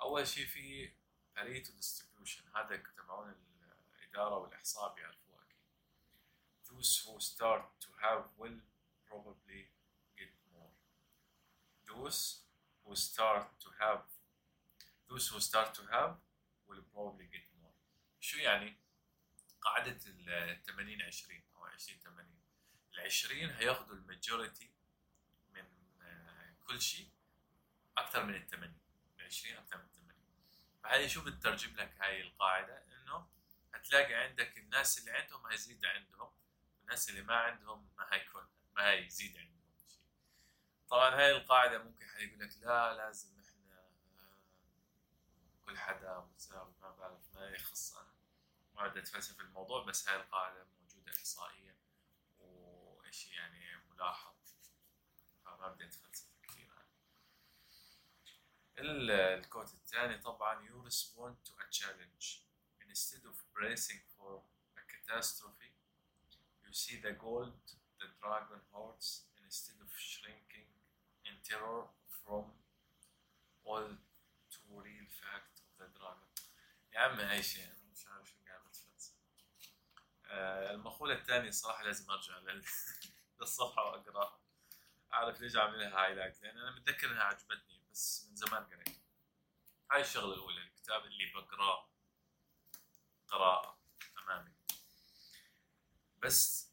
أول 0.00 0.26
شيء 0.28 0.46
في 0.46 0.94
Pareto 1.36 1.72
distribution 1.72 2.56
هذا 2.56 2.76
تبعون 2.76 3.34
الإدارة 3.98 4.36
والإحصاء 4.36 4.94
بيعرفوه. 4.94 5.23
أكيد 5.23 5.23
those 6.74 7.04
who 7.06 7.20
start 7.20 7.62
to 7.80 7.88
have 8.02 8.22
will 8.38 8.58
probably 9.08 9.60
get 10.18 10.30
more. 10.52 10.72
Those 11.88 12.40
who 12.84 12.96
start 12.96 13.46
to 13.60 13.68
have 13.80 14.02
those 15.08 15.28
who 15.28 15.40
start 15.40 15.74
to 15.74 15.82
have 15.90 16.12
will 16.68 16.82
probably 16.92 17.26
get 17.30 17.46
more. 17.60 17.72
شو 18.20 18.38
يعني؟ 18.38 18.76
قاعدة 19.60 20.00
ال 20.06 20.62
80 20.62 21.02
20 21.02 21.42
أو 21.56 21.64
20 21.64 21.98
80 22.00 22.28
ال 22.94 23.00
20 23.00 23.50
هياخذوا 23.50 23.96
الماجوريتي 23.96 24.70
من 25.50 25.64
كل 26.66 26.80
شيء 26.80 27.08
أكثر 27.98 28.24
من 28.24 28.34
ال 28.34 28.46
80 28.46 28.74
ال 29.18 29.24
20 29.24 29.56
أكثر 29.56 29.76
من 29.76 29.84
ال 29.84 29.92
80 29.92 30.16
فهذه 30.82 31.06
شو 31.06 31.24
بتترجم 31.24 31.76
لك 31.76 31.96
هاي 32.00 32.22
القاعدة؟ 32.22 32.84
إنه 32.86 33.26
هتلاقي 33.74 34.14
عندك 34.14 34.58
الناس 34.58 34.98
اللي 34.98 35.10
عندهم 35.10 35.46
هيزيد 35.46 35.86
عندهم 35.86 36.30
الناس 36.84 37.10
اللي 37.10 37.22
ما 37.22 37.34
عندهم 37.34 37.88
ما 37.98 38.06
هيكون 38.12 38.48
ما 38.76 38.90
هيزيد 38.90 39.38
عندهم 39.38 39.74
شيء. 39.88 40.02
طبعا 40.90 41.14
هاي 41.14 41.30
القاعدة 41.30 41.78
ممكن 41.78 42.06
حد 42.08 42.20
يقول 42.20 42.40
لك 42.40 42.56
لا 42.56 42.94
لازم 42.94 43.40
إحنا 43.40 43.90
كل 45.66 45.78
حدا 45.78 46.18
متساوي 46.18 46.74
ما 46.80 46.90
بعرف 46.90 47.34
ما 47.34 47.48
يخص 47.48 47.96
أنا. 47.96 48.14
ما 48.74 48.88
بدي 48.88 49.00
أتفلسف 49.00 49.40
الموضوع 49.40 49.84
بس 49.84 50.08
هاي 50.08 50.16
القاعدة 50.16 50.64
موجودة 50.64 51.12
احصائيا 51.12 51.76
وشيء 52.38 53.32
يعني 53.32 53.76
ملاحظ. 53.76 54.34
فما 55.44 55.68
بدي 55.68 55.84
أتفلسف 55.84 56.28
كثير 56.42 56.70
عنه. 56.70 56.88
الكوت 58.78 59.74
الثاني 59.74 60.18
طبعا 60.18 60.68
you 60.68 60.88
respond 60.90 61.34
to 61.48 61.52
a 61.60 61.66
challenge. 61.70 62.40
Instead 62.90 63.24
of 63.26 63.36
bracing 63.52 64.02
for 64.16 64.42
a 64.76 64.82
catastrophe 64.92 65.73
see 66.80 66.96
the 67.06 67.12
gold 67.24 67.54
the 68.00 68.08
dragon 68.20 68.60
hoards 68.72 69.08
instead 69.44 69.78
of 69.84 69.90
shrinking 70.10 70.68
in 71.28 71.34
terror 71.48 71.82
from 72.22 72.44
all 73.64 73.88
too 74.54 74.72
real 74.86 75.08
fact 75.22 75.54
of 75.66 75.72
the 75.80 75.88
dragon. 75.98 76.28
يا 76.92 77.00
عم 77.00 77.20
هاي 77.20 77.42
شيء 77.42 77.64
أنا 77.64 77.92
مش 77.92 78.06
عارف 78.06 78.28
شو 78.30 78.36
قاعد 78.46 78.60
بتفلسف 78.68 79.14
آه، 80.26 80.70
المقولة 80.74 81.14
الثانية 81.14 81.48
الصراحة 81.48 81.84
لازم 81.84 82.10
أرجع 82.10 82.38
لل- 82.38 82.64
للصفحة 83.40 83.82
وأقرأها 83.84 84.40
أعرف 85.12 85.40
ليش 85.40 85.56
عامل 85.56 85.78
لها 85.80 86.04
هايلايت 86.06 86.42
لأن 86.42 86.58
أنا 86.58 86.70
متذكر 86.70 87.10
إنها 87.12 87.22
عجبتني 87.24 87.82
بس 87.92 88.26
من 88.30 88.36
زمان 88.36 88.64
قريت 88.64 88.98
هاي 89.92 90.00
الشغلة 90.00 90.34
الأولى 90.34 90.62
الكتاب 90.62 91.04
اللي 91.04 91.32
بقراه 91.34 91.88
قراءة 93.28 93.78
أمامي. 94.18 94.53
بس 96.24 96.70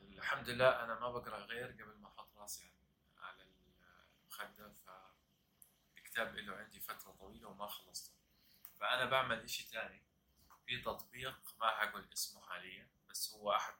الحمد 0.00 0.48
لله 0.48 0.84
أنا 0.84 0.98
ما 1.00 1.10
بقرأ 1.10 1.38
غير 1.38 1.66
قبل 1.72 1.96
ما 2.00 2.08
أحط 2.08 2.36
راسي 2.36 2.72
على- 3.18 3.42
المخدة 4.22 4.72
فالكتاب 5.94 6.36
له 6.36 6.56
عندي 6.56 6.80
فترة 6.80 7.12
طويلة 7.12 7.48
وما 7.48 7.66
خلصته. 7.66 8.12
فأنا 8.80 9.04
بعمل 9.04 9.42
إشي 9.44 9.70
تاني 9.70 10.02
في 10.66 10.82
تطبيق 10.82 11.54
ما 11.60 11.70
حقول 11.70 12.08
اسمه 12.12 12.42
حاليا 12.42 12.88
بس 13.08 13.32
هو 13.34 13.52
أحد 13.52 13.74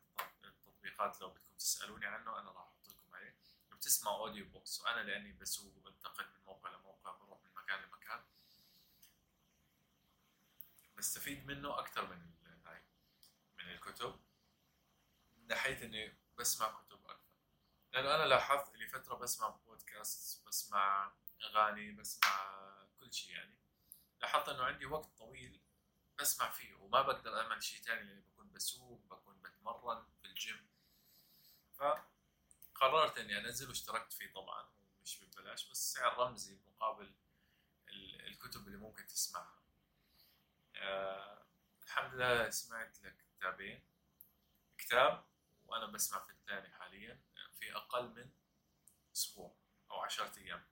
التطبيقات 0.45 1.21
لو 1.21 1.29
بدكم 1.31 1.57
تسألوني 1.59 2.07
عنه 2.07 2.39
أنا 2.39 2.51
راح 2.51 2.63
أحط 2.67 2.89
لكم 2.89 3.15
عليه. 3.15 3.37
بتسمع 3.73 4.13
أوديو 4.13 4.49
بوكس 4.49 4.81
وأنا 4.81 5.01
لأني 5.01 5.33
بسوق 5.33 5.77
وبنتقل 5.77 6.25
من 6.25 6.45
موقع 6.45 6.71
لموقع 6.71 7.13
بروح 7.13 7.39
من 7.45 7.51
مكان 7.55 7.83
لمكان. 7.83 8.25
بستفيد 10.97 11.47
منه 11.47 11.79
أكثر 11.79 12.07
من 12.07 12.33
من 13.59 13.69
الكتب. 13.71 14.21
ناحية 15.55 15.85
إني 15.85 16.15
بسمع 16.39 16.81
كتب 16.83 17.07
أكثر. 17.07 17.33
لأنه 17.93 18.15
أنا 18.15 18.23
لاحظت 18.25 18.77
لي 18.77 18.87
فترة 18.89 19.15
بسمع 19.15 19.49
بودكاست 19.49 20.47
بسمع 20.47 21.13
أغاني 21.45 21.93
بسمع 21.93 22.53
كل 23.01 23.13
شيء 23.13 23.31
يعني. 23.35 23.59
لاحظت 24.21 24.49
إنه 24.49 24.63
عندي 24.65 24.87
وقت 24.87 25.07
طويل 25.19 25.61
بسمع 26.19 26.51
فيه 26.51 26.75
وما 26.75 27.03
بقدر 27.03 27.41
أعمل 27.41 27.63
شيء 27.63 27.83
تاني 27.83 28.03
لأني 28.03 28.21
بكون 28.21 28.53
بسوق 28.53 29.01
بكون 29.11 29.43
بتمرن 29.43 30.05
في 30.23 30.25
الجيم 30.29 30.69
فقررت 31.75 33.19
إني 33.19 33.39
أنزل 33.39 33.69
واشتركت 33.69 34.13
فيه 34.13 34.33
طبعا 34.33 34.69
مش 35.05 35.25
ببلاش 35.25 35.71
بس 35.71 35.93
سعر 35.93 36.19
رمزي 36.19 36.59
مقابل 36.67 37.15
ال- 37.89 38.27
الكتب 38.27 38.67
اللي 38.67 38.79
ممكن 38.79 39.07
تسمعها. 39.07 39.63
آه 40.77 41.47
الحمد 41.85 42.15
لله 42.15 42.51
سمعت 42.51 43.03
لك 43.03 43.17
كتابين. 43.39 43.83
كتاب 44.79 45.25
وأنا 45.67 45.87
بسمع 45.87 46.21
في 46.25 46.31
الثاني 46.31 46.75
حاليا 46.75 47.21
في 47.61 47.77
أقل 47.77 48.09
من 48.09 48.31
أسبوع 49.13 49.55
أو 49.91 50.01
عشرة 50.01 50.39
أيام. 50.39 50.65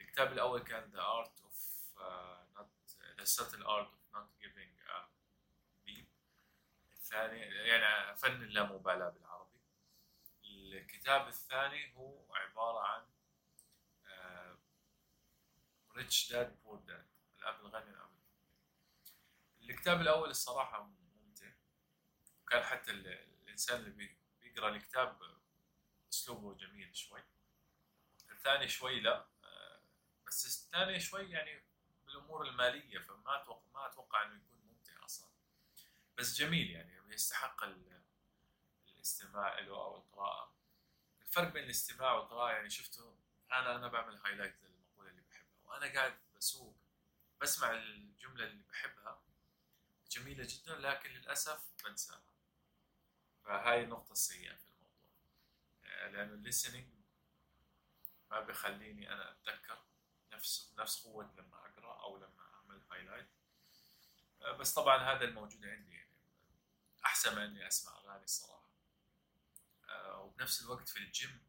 الكتاب 0.00 0.32
الأول 0.32 0.60
كان 0.62 0.92
The 0.92 1.00
Art 1.00 1.40
of 1.44 1.56
uh, 2.00 2.58
not 2.58 2.68
The 3.18 3.26
Subtle 3.26 3.66
Art 3.66 3.88
of 3.92 4.14
Not 4.14 4.28
Giving 4.40 4.70
a 4.88 5.10
الثاني 6.92 7.40
يعني 7.40 8.16
فن 8.16 8.42
اللامبالاة 8.42 9.08
بالعربي. 9.08 9.60
الكتاب 10.44 11.28
الثاني 11.28 11.96
هو 11.96 12.34
عبارة 12.34 12.80
عن 12.80 13.06
آه، 14.06 14.58
Rich 15.94 16.28
Dad 16.28 16.48
Poor 16.64 16.78
Dad. 16.88 17.04
الأب 17.38 17.60
الغني 17.60 17.90
الفقير 17.90 18.10
الكتاب 19.62 20.00
الأول 20.00 20.30
الصراحة 20.30 20.82
ممتع. 20.82 21.52
وكان 22.42 22.62
حتى 22.62 22.90
ال- 23.60 23.70
الإنسان 23.70 23.80
اللي 23.80 23.90
بي- 23.90 24.16
بيقرأ 24.40 24.68
الكتاب 24.68 25.20
أسلوبه 26.12 26.54
جميل 26.54 26.96
شوي. 26.96 27.22
الثاني 28.30 28.68
شوي 28.68 29.00
لا 29.00 29.26
آه، 29.44 29.80
بس 30.26 30.46
الثاني 30.46 31.00
شوي 31.00 31.30
يعني 31.30 31.62
بالأمور 32.06 32.48
المالية 32.48 32.98
فما 32.98 33.42
أتوقع 33.42 33.62
ما 33.74 33.86
أتوقع 33.86 34.22
إنه 34.22 34.34
يكون 34.36 34.60
ممتع 34.60 35.04
أصلا. 35.04 35.28
بس 36.18 36.36
جميل 36.38 36.70
يعني 36.70 37.00
يستحق 37.14 37.64
ال- 37.64 38.02
الاستماع 38.96 39.58
له 39.58 39.74
أو 39.74 39.96
القراءة. 39.96 40.54
الفرق 41.22 41.52
بين 41.52 41.64
الاستماع 41.64 42.12
والقراءة 42.12 42.52
يعني 42.52 42.70
شفته 42.70 43.16
أنا 43.52 43.76
أنا 43.76 43.88
بعمل 43.88 44.16
highlight 44.24 44.56
للمقولة 44.62 45.10
اللي 45.10 45.22
بحبها 45.22 45.64
وأنا 45.64 45.92
قاعد 45.94 46.18
بسوق 46.36 46.76
بسمع 47.40 47.70
الجملة 47.72 48.44
اللي 48.44 48.62
بحبها 48.62 49.22
جميلة 50.10 50.46
جدا 50.48 50.74
لكن 50.76 51.10
للأسف 51.10 51.64
بنساها. 51.84 52.22
فهاي 53.50 53.84
النقطة 53.84 54.12
السيئة 54.12 54.54
في 54.54 54.68
الموضوع. 54.70 55.10
آه، 55.84 56.08
لأنه 56.08 56.34
ال 56.34 56.39
listening 56.39 56.86
ما 58.30 58.40
بيخليني 58.40 59.12
أنا 59.12 59.30
أتذكر 59.32 59.84
نفس 60.32 60.74
نفس 60.78 61.04
قوة 61.04 61.34
لما 61.38 61.56
أقرأ 61.56 62.02
أو 62.02 62.16
لما 62.16 62.42
أعمل 62.54 62.82
highlight 62.90 63.28
آه، 64.42 64.52
بس 64.52 64.74
طبعا 64.74 64.96
هذا 64.96 65.24
الموجود 65.24 65.66
عندي 65.66 65.92
يعني. 65.92 66.10
أحسن 67.04 67.36
من 67.36 67.42
إني 67.42 67.66
أسمع 67.66 67.98
أغاني 67.98 68.24
الصراحة 68.24 68.70
آه، 69.88 70.20
وبنفس 70.20 70.62
الوقت 70.62 70.88
في 70.88 70.98
الجيم 70.98 71.42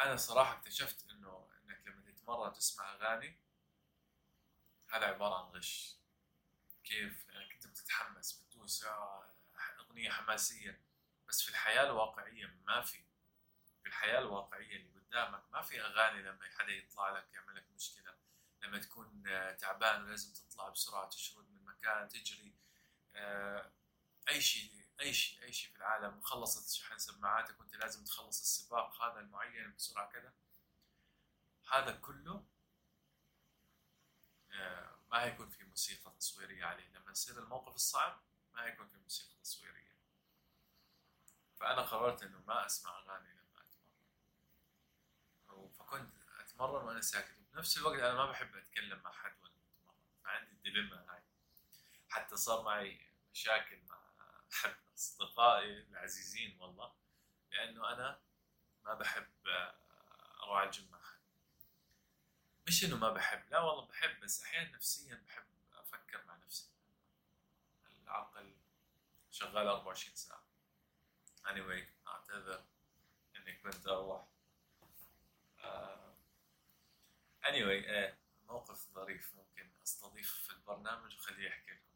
أنا 0.00 0.16
صراحة 0.16 0.58
اكتشفت 0.58 1.10
إنه 1.10 1.50
إنك 1.64 1.86
لما 1.86 2.02
تتمرن 2.12 2.52
تسمع 2.52 2.94
أغاني 2.94 3.38
هذا 4.88 5.06
عبارة 5.06 5.34
عن 5.34 5.50
غش. 5.50 5.96
كيف؟ 6.84 7.28
لأنك 7.28 7.52
أنت 7.52 7.66
بتتحمس 7.66 8.32
بتدوس. 8.32 8.84
آه، 8.84 9.39
أغنية 9.90 10.10
حماسية 10.10 10.80
بس 11.28 11.42
في 11.42 11.48
الحياة 11.48 11.82
الواقعية 11.82 12.46
ما 12.66 12.80
في. 12.80 12.98
في 13.82 13.88
الحياة 13.88 14.18
الواقعية 14.18 14.76
اللي 14.76 15.00
قدامك 15.00 15.42
ما 15.52 15.62
في 15.62 15.82
أغاني 15.82 16.22
لما 16.22 16.50
حدا 16.58 16.72
يطلع 16.72 17.18
لك 17.18 17.32
يعمل 17.34 17.56
لك 17.56 17.70
مشكلة 17.74 18.14
لما 18.62 18.78
تكون 18.78 19.22
آه، 19.26 19.52
تعبان 19.52 20.02
ولازم 20.02 20.32
تطلع 20.32 20.68
بسرعة 20.68 21.08
تشرد 21.08 21.50
من 21.50 21.64
مكان 21.64 22.08
تجري 22.08 22.54
آه، 23.14 23.72
أي 24.28 24.40
شيء 24.40 24.72
أي 25.00 25.12
شيء 25.12 25.42
أي 25.42 25.52
شيء 25.52 25.72
في 25.72 25.78
العالم 25.78 26.20
خلصت 26.20 26.72
شحن 26.72 26.98
سماعاتك 26.98 27.60
وأنت 27.60 27.76
لازم 27.76 28.04
تخلص 28.04 28.40
السباق 28.40 29.02
هذا 29.02 29.20
المعين 29.20 29.74
بسرعة 29.74 30.10
كذا. 30.12 30.32
هذا 31.72 31.92
كله 31.92 32.46
آه، 34.52 34.98
ما 35.12 35.22
هيكون 35.22 35.50
في 35.50 35.64
موسيقى 35.64 36.14
تصويرية 36.18 36.64
عليه. 36.64 36.88
لما 36.88 37.10
يصير 37.10 37.38
الموقف 37.38 37.74
الصعب 37.74 38.20
ما 38.54 38.64
هيكون 38.64 38.88
في 38.88 38.98
موسيقى 38.98 39.34
تصويرية. 39.42 39.96
فأنا 41.56 41.82
قررت 41.82 42.22
إنه 42.22 42.40
ما 42.40 42.66
أسمع 42.66 42.98
أغاني 42.98 43.32
لما 43.32 43.62
أتمرن. 45.48 45.68
فكنت 45.68 46.10
أتمرن 46.40 46.84
وأنا 46.84 47.00
ساكت. 47.00 47.38
وبنفس 47.38 47.76
الوقت 47.76 47.98
أنا 47.98 48.14
ما 48.14 48.26
بحب 48.30 48.56
أتكلم 48.56 48.98
مع 48.98 49.12
حد 49.12 49.34
وأنا 49.42 49.54
أتمرن. 49.54 49.96
فعندي 50.24 50.52
الديليما 50.52 51.06
هاي. 51.08 51.22
حتى 52.08 52.36
صار 52.36 52.62
معي 52.62 53.10
مشاكل 53.32 53.78
مع 53.88 54.00
أحد 54.52 54.74
أصدقائي 54.94 55.78
العزيزين 55.78 56.60
والله. 56.60 56.94
لأنه 57.50 57.92
أنا 57.92 58.20
ما 58.84 58.94
بحب 58.94 59.30
أروح 60.42 60.80
مع 60.90 61.02
حد. 61.02 61.20
مش 62.66 62.84
إنه 62.84 62.96
ما 62.96 63.10
بحب. 63.10 63.50
لا 63.50 63.58
والله 63.58 63.86
بحب. 63.86 64.20
بس 64.20 64.42
أحيانا 64.42 64.76
نفسيا 64.76 65.14
بحب 65.14 65.49
العقل 68.10 68.54
شغال 69.30 69.66
24 69.66 70.14
ساعة. 70.14 70.44
Anyway 71.44 72.08
أعتذر 72.08 72.64
إني 73.36 73.52
كنت 73.56 73.86
أروح 73.86 74.28
آه، 75.64 76.14
anyway 77.42 77.88
آه، 77.88 78.16
موقف 78.48 78.88
ظريف 78.94 79.34
ممكن 79.34 79.70
أستضيف 79.82 80.32
في 80.32 80.50
البرنامج 80.50 81.16
وخليه 81.16 81.46
يحكي 81.46 81.72
لكم 81.72 81.90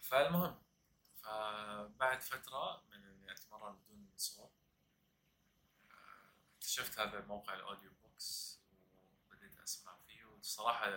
فالمهم 0.00 0.62
فبعد 1.22 2.20
فترة 2.20 2.84
من 2.90 3.04
إني 3.04 3.32
أتمرن 3.32 3.76
بدون 3.76 4.12
صوت 4.16 4.52
آه، 5.90 6.54
اكتشفت 6.56 6.98
هذا 6.98 7.18
الموقع 7.18 7.54
الأوديو 7.54 7.90
بوكس 8.02 8.60
وبديت 9.20 9.60
أسمع 9.60 9.96
فيه 10.06 10.24
والصراحة 10.24 10.88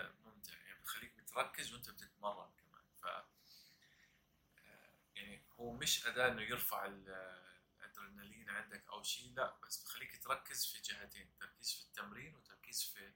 بتركز 1.29 1.73
وأنت 1.73 1.89
بتتمرن 1.89 2.49
كمان. 2.57 2.83
ف 3.01 3.05
آه، 3.05 4.93
يعني 5.15 5.43
هو 5.59 5.71
مش 5.73 6.05
أداة 6.07 6.27
إنه 6.31 6.41
يرفع 6.41 6.85
ال- 6.85 7.45
الأدرينالين 7.79 8.49
عندك 8.49 8.87
أو 8.89 9.03
شيء 9.03 9.33
لا 9.33 9.55
بس 9.67 9.83
بخليك 9.83 10.23
تركز 10.23 10.65
في 10.65 10.81
جهتين 10.81 11.33
تركيز 11.39 11.73
في 11.73 11.81
التمرين 11.81 12.35
وتركيز 12.35 12.83
في 12.83 13.13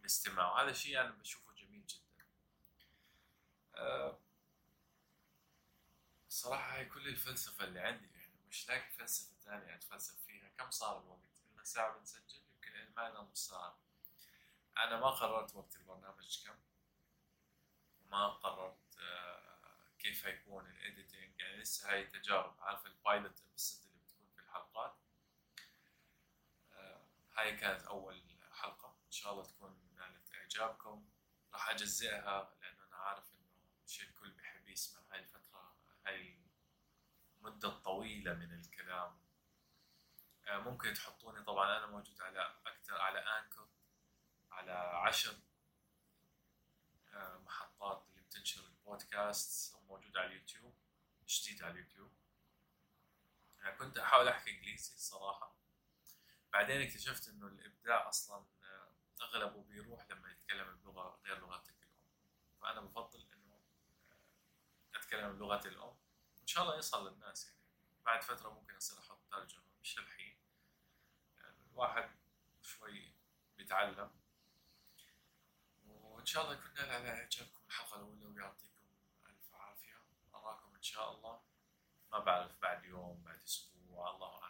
الاستماع. 0.00 0.52
وهذا 0.52 0.72
شيء 0.72 1.00
أنا 1.00 1.10
بشوفه 1.10 1.52
جميل 1.54 1.86
جدا. 1.86 2.26
آه، 3.74 4.18
الصراحة 6.28 6.76
هاي 6.76 6.84
كل 6.84 7.08
الفلسفة 7.08 7.64
اللي 7.64 7.80
عندي 7.80 8.06
يعني 8.14 8.32
مش 8.48 8.68
لاقي 8.68 8.90
فلسفة 8.90 9.36
ثانية 9.44 9.74
أتفلسف 9.74 10.24
فيها. 10.26 10.48
كم 10.58 10.70
صار 10.70 11.00
الوقت؟ 11.02 11.18
إلنا 11.50 11.64
ساعة 11.64 11.98
بنسجل 11.98 12.40
يمكن 12.54 12.92
ما 12.96 13.08
لنا 13.10 13.20
نص 13.20 13.48
ساعة 13.48 13.78
أنا 14.78 15.00
ما 15.00 15.10
قررت 15.10 15.54
وقت 15.54 15.76
البرنامج 15.76 16.44
كم. 16.46 16.54
وما 18.12 18.28
قررت 18.28 18.98
آه، 18.98 19.58
كيف 19.98 20.26
هيكون 20.26 20.66
ال 20.66 20.75
editing 20.75 21.40
يعني 21.40 21.56
لسه 21.56 21.90
هاي 21.92 22.06
تجارب. 22.06 22.60
عارف 22.60 22.86
ال 22.86 22.95
pilot 22.95 23.42
episode 23.52 23.84
اللي 23.84 23.98
بتكون 23.98 24.26
في 24.34 24.40
الحلقات؟ 24.40 24.96
آه، 26.72 27.06
هاي 27.34 27.56
كانت 27.56 27.82
أول 27.82 28.22
حلقة. 28.52 28.96
إن 29.06 29.10
شاء 29.12 29.32
الله 29.32 29.44
تكون 29.44 29.94
نالت 29.96 30.34
إعجابكم. 30.34 31.08
راح 31.52 31.68
أجزئها 31.70 32.56
لأنه 32.60 32.84
أنا 32.86 32.96
عارف 32.96 33.32
إنه 33.34 33.48
شيء 33.86 34.08
الكل 34.08 34.30
بيحب 34.30 34.68
يسمع 34.68 35.00
هاي 35.12 35.20
الفترة 35.20 35.76
هاي 36.06 36.38
المدة 37.38 37.68
الطويلة 37.68 38.34
من 38.34 38.52
الكلام. 38.60 39.18
آه، 40.46 40.58
ممكن 40.58 40.94
تحطوني 40.94 41.42
طبعا. 41.42 41.78
أنا 41.78 41.86
موجود 41.86 42.20
على 42.20 42.56
أكثر 42.66 43.00
على 43.00 43.18
أنكر 43.18 43.68
على 44.50 44.72
عشر 44.72 45.36
آه، 47.14 47.38
محطات 47.38 48.06
اللي 48.08 48.22
بتنشر 48.92 49.02
البودكاست 49.02 49.74
وموجود 49.74 50.16
على 50.16 50.26
اليوتيوب 50.26 50.74
جديد 51.28 51.62
على 51.62 51.72
اليوتيوب. 51.72 52.12
أنا 53.62 53.70
كنت 53.70 53.98
أحاول 53.98 54.28
أحكي 54.28 54.50
إنجليزي 54.50 54.94
الصراحة 54.94 55.56
بعدين 56.52 56.80
اكتشفت 56.82 57.28
إنه 57.28 57.46
الإبداع 57.46 58.08
أصلا 58.08 58.44
آه، 58.64 58.92
أغلبه 59.22 59.62
بيروح 59.62 60.10
لما 60.10 60.30
يتكلم 60.32 60.76
بلغة 60.76 61.20
غير 61.24 61.38
لغتك 61.40 61.74
الأم 61.82 62.06
فأنا 62.62 62.80
بفضل 62.80 63.26
إنه 63.32 63.60
آه، 64.94 64.98
أتكلم 64.98 65.38
بلغتي 65.38 65.68
الأم 65.68 65.96
وإن 66.38 66.46
شاء 66.46 66.64
الله 66.64 66.78
يصل 66.78 67.12
للناس 67.12 67.46
يعني. 67.46 67.58
بعد 68.06 68.22
فترة 68.22 68.50
ممكن 68.50 68.76
أصير 68.76 68.98
أحط 68.98 69.18
ترجمة 69.30 69.64
مش 69.82 69.98
الحين. 69.98 70.36
يعني 71.38 71.56
الواحد 71.72 72.10
شوي 72.62 73.12
بيتعلم. 73.56 74.10
وإن 75.86 76.26
شاء 76.26 76.42
الله 76.44 76.54
يكون 76.54 76.74
نال 76.74 76.90
على 76.90 77.08
إعجابكم 77.08 77.60
الحلقة 77.66 77.96
الأولى 77.96 78.26
ويعطيكم 78.26 78.71
إن 80.82 80.86
شاء 80.86 81.14
الله. 81.14 81.40
ما 82.12 82.18
بعرف 82.18 82.62
بعد 82.62 82.84
يوم 82.84 83.22
بعد 83.24 83.42
أسبوع. 83.42 84.10
الله 84.10 84.41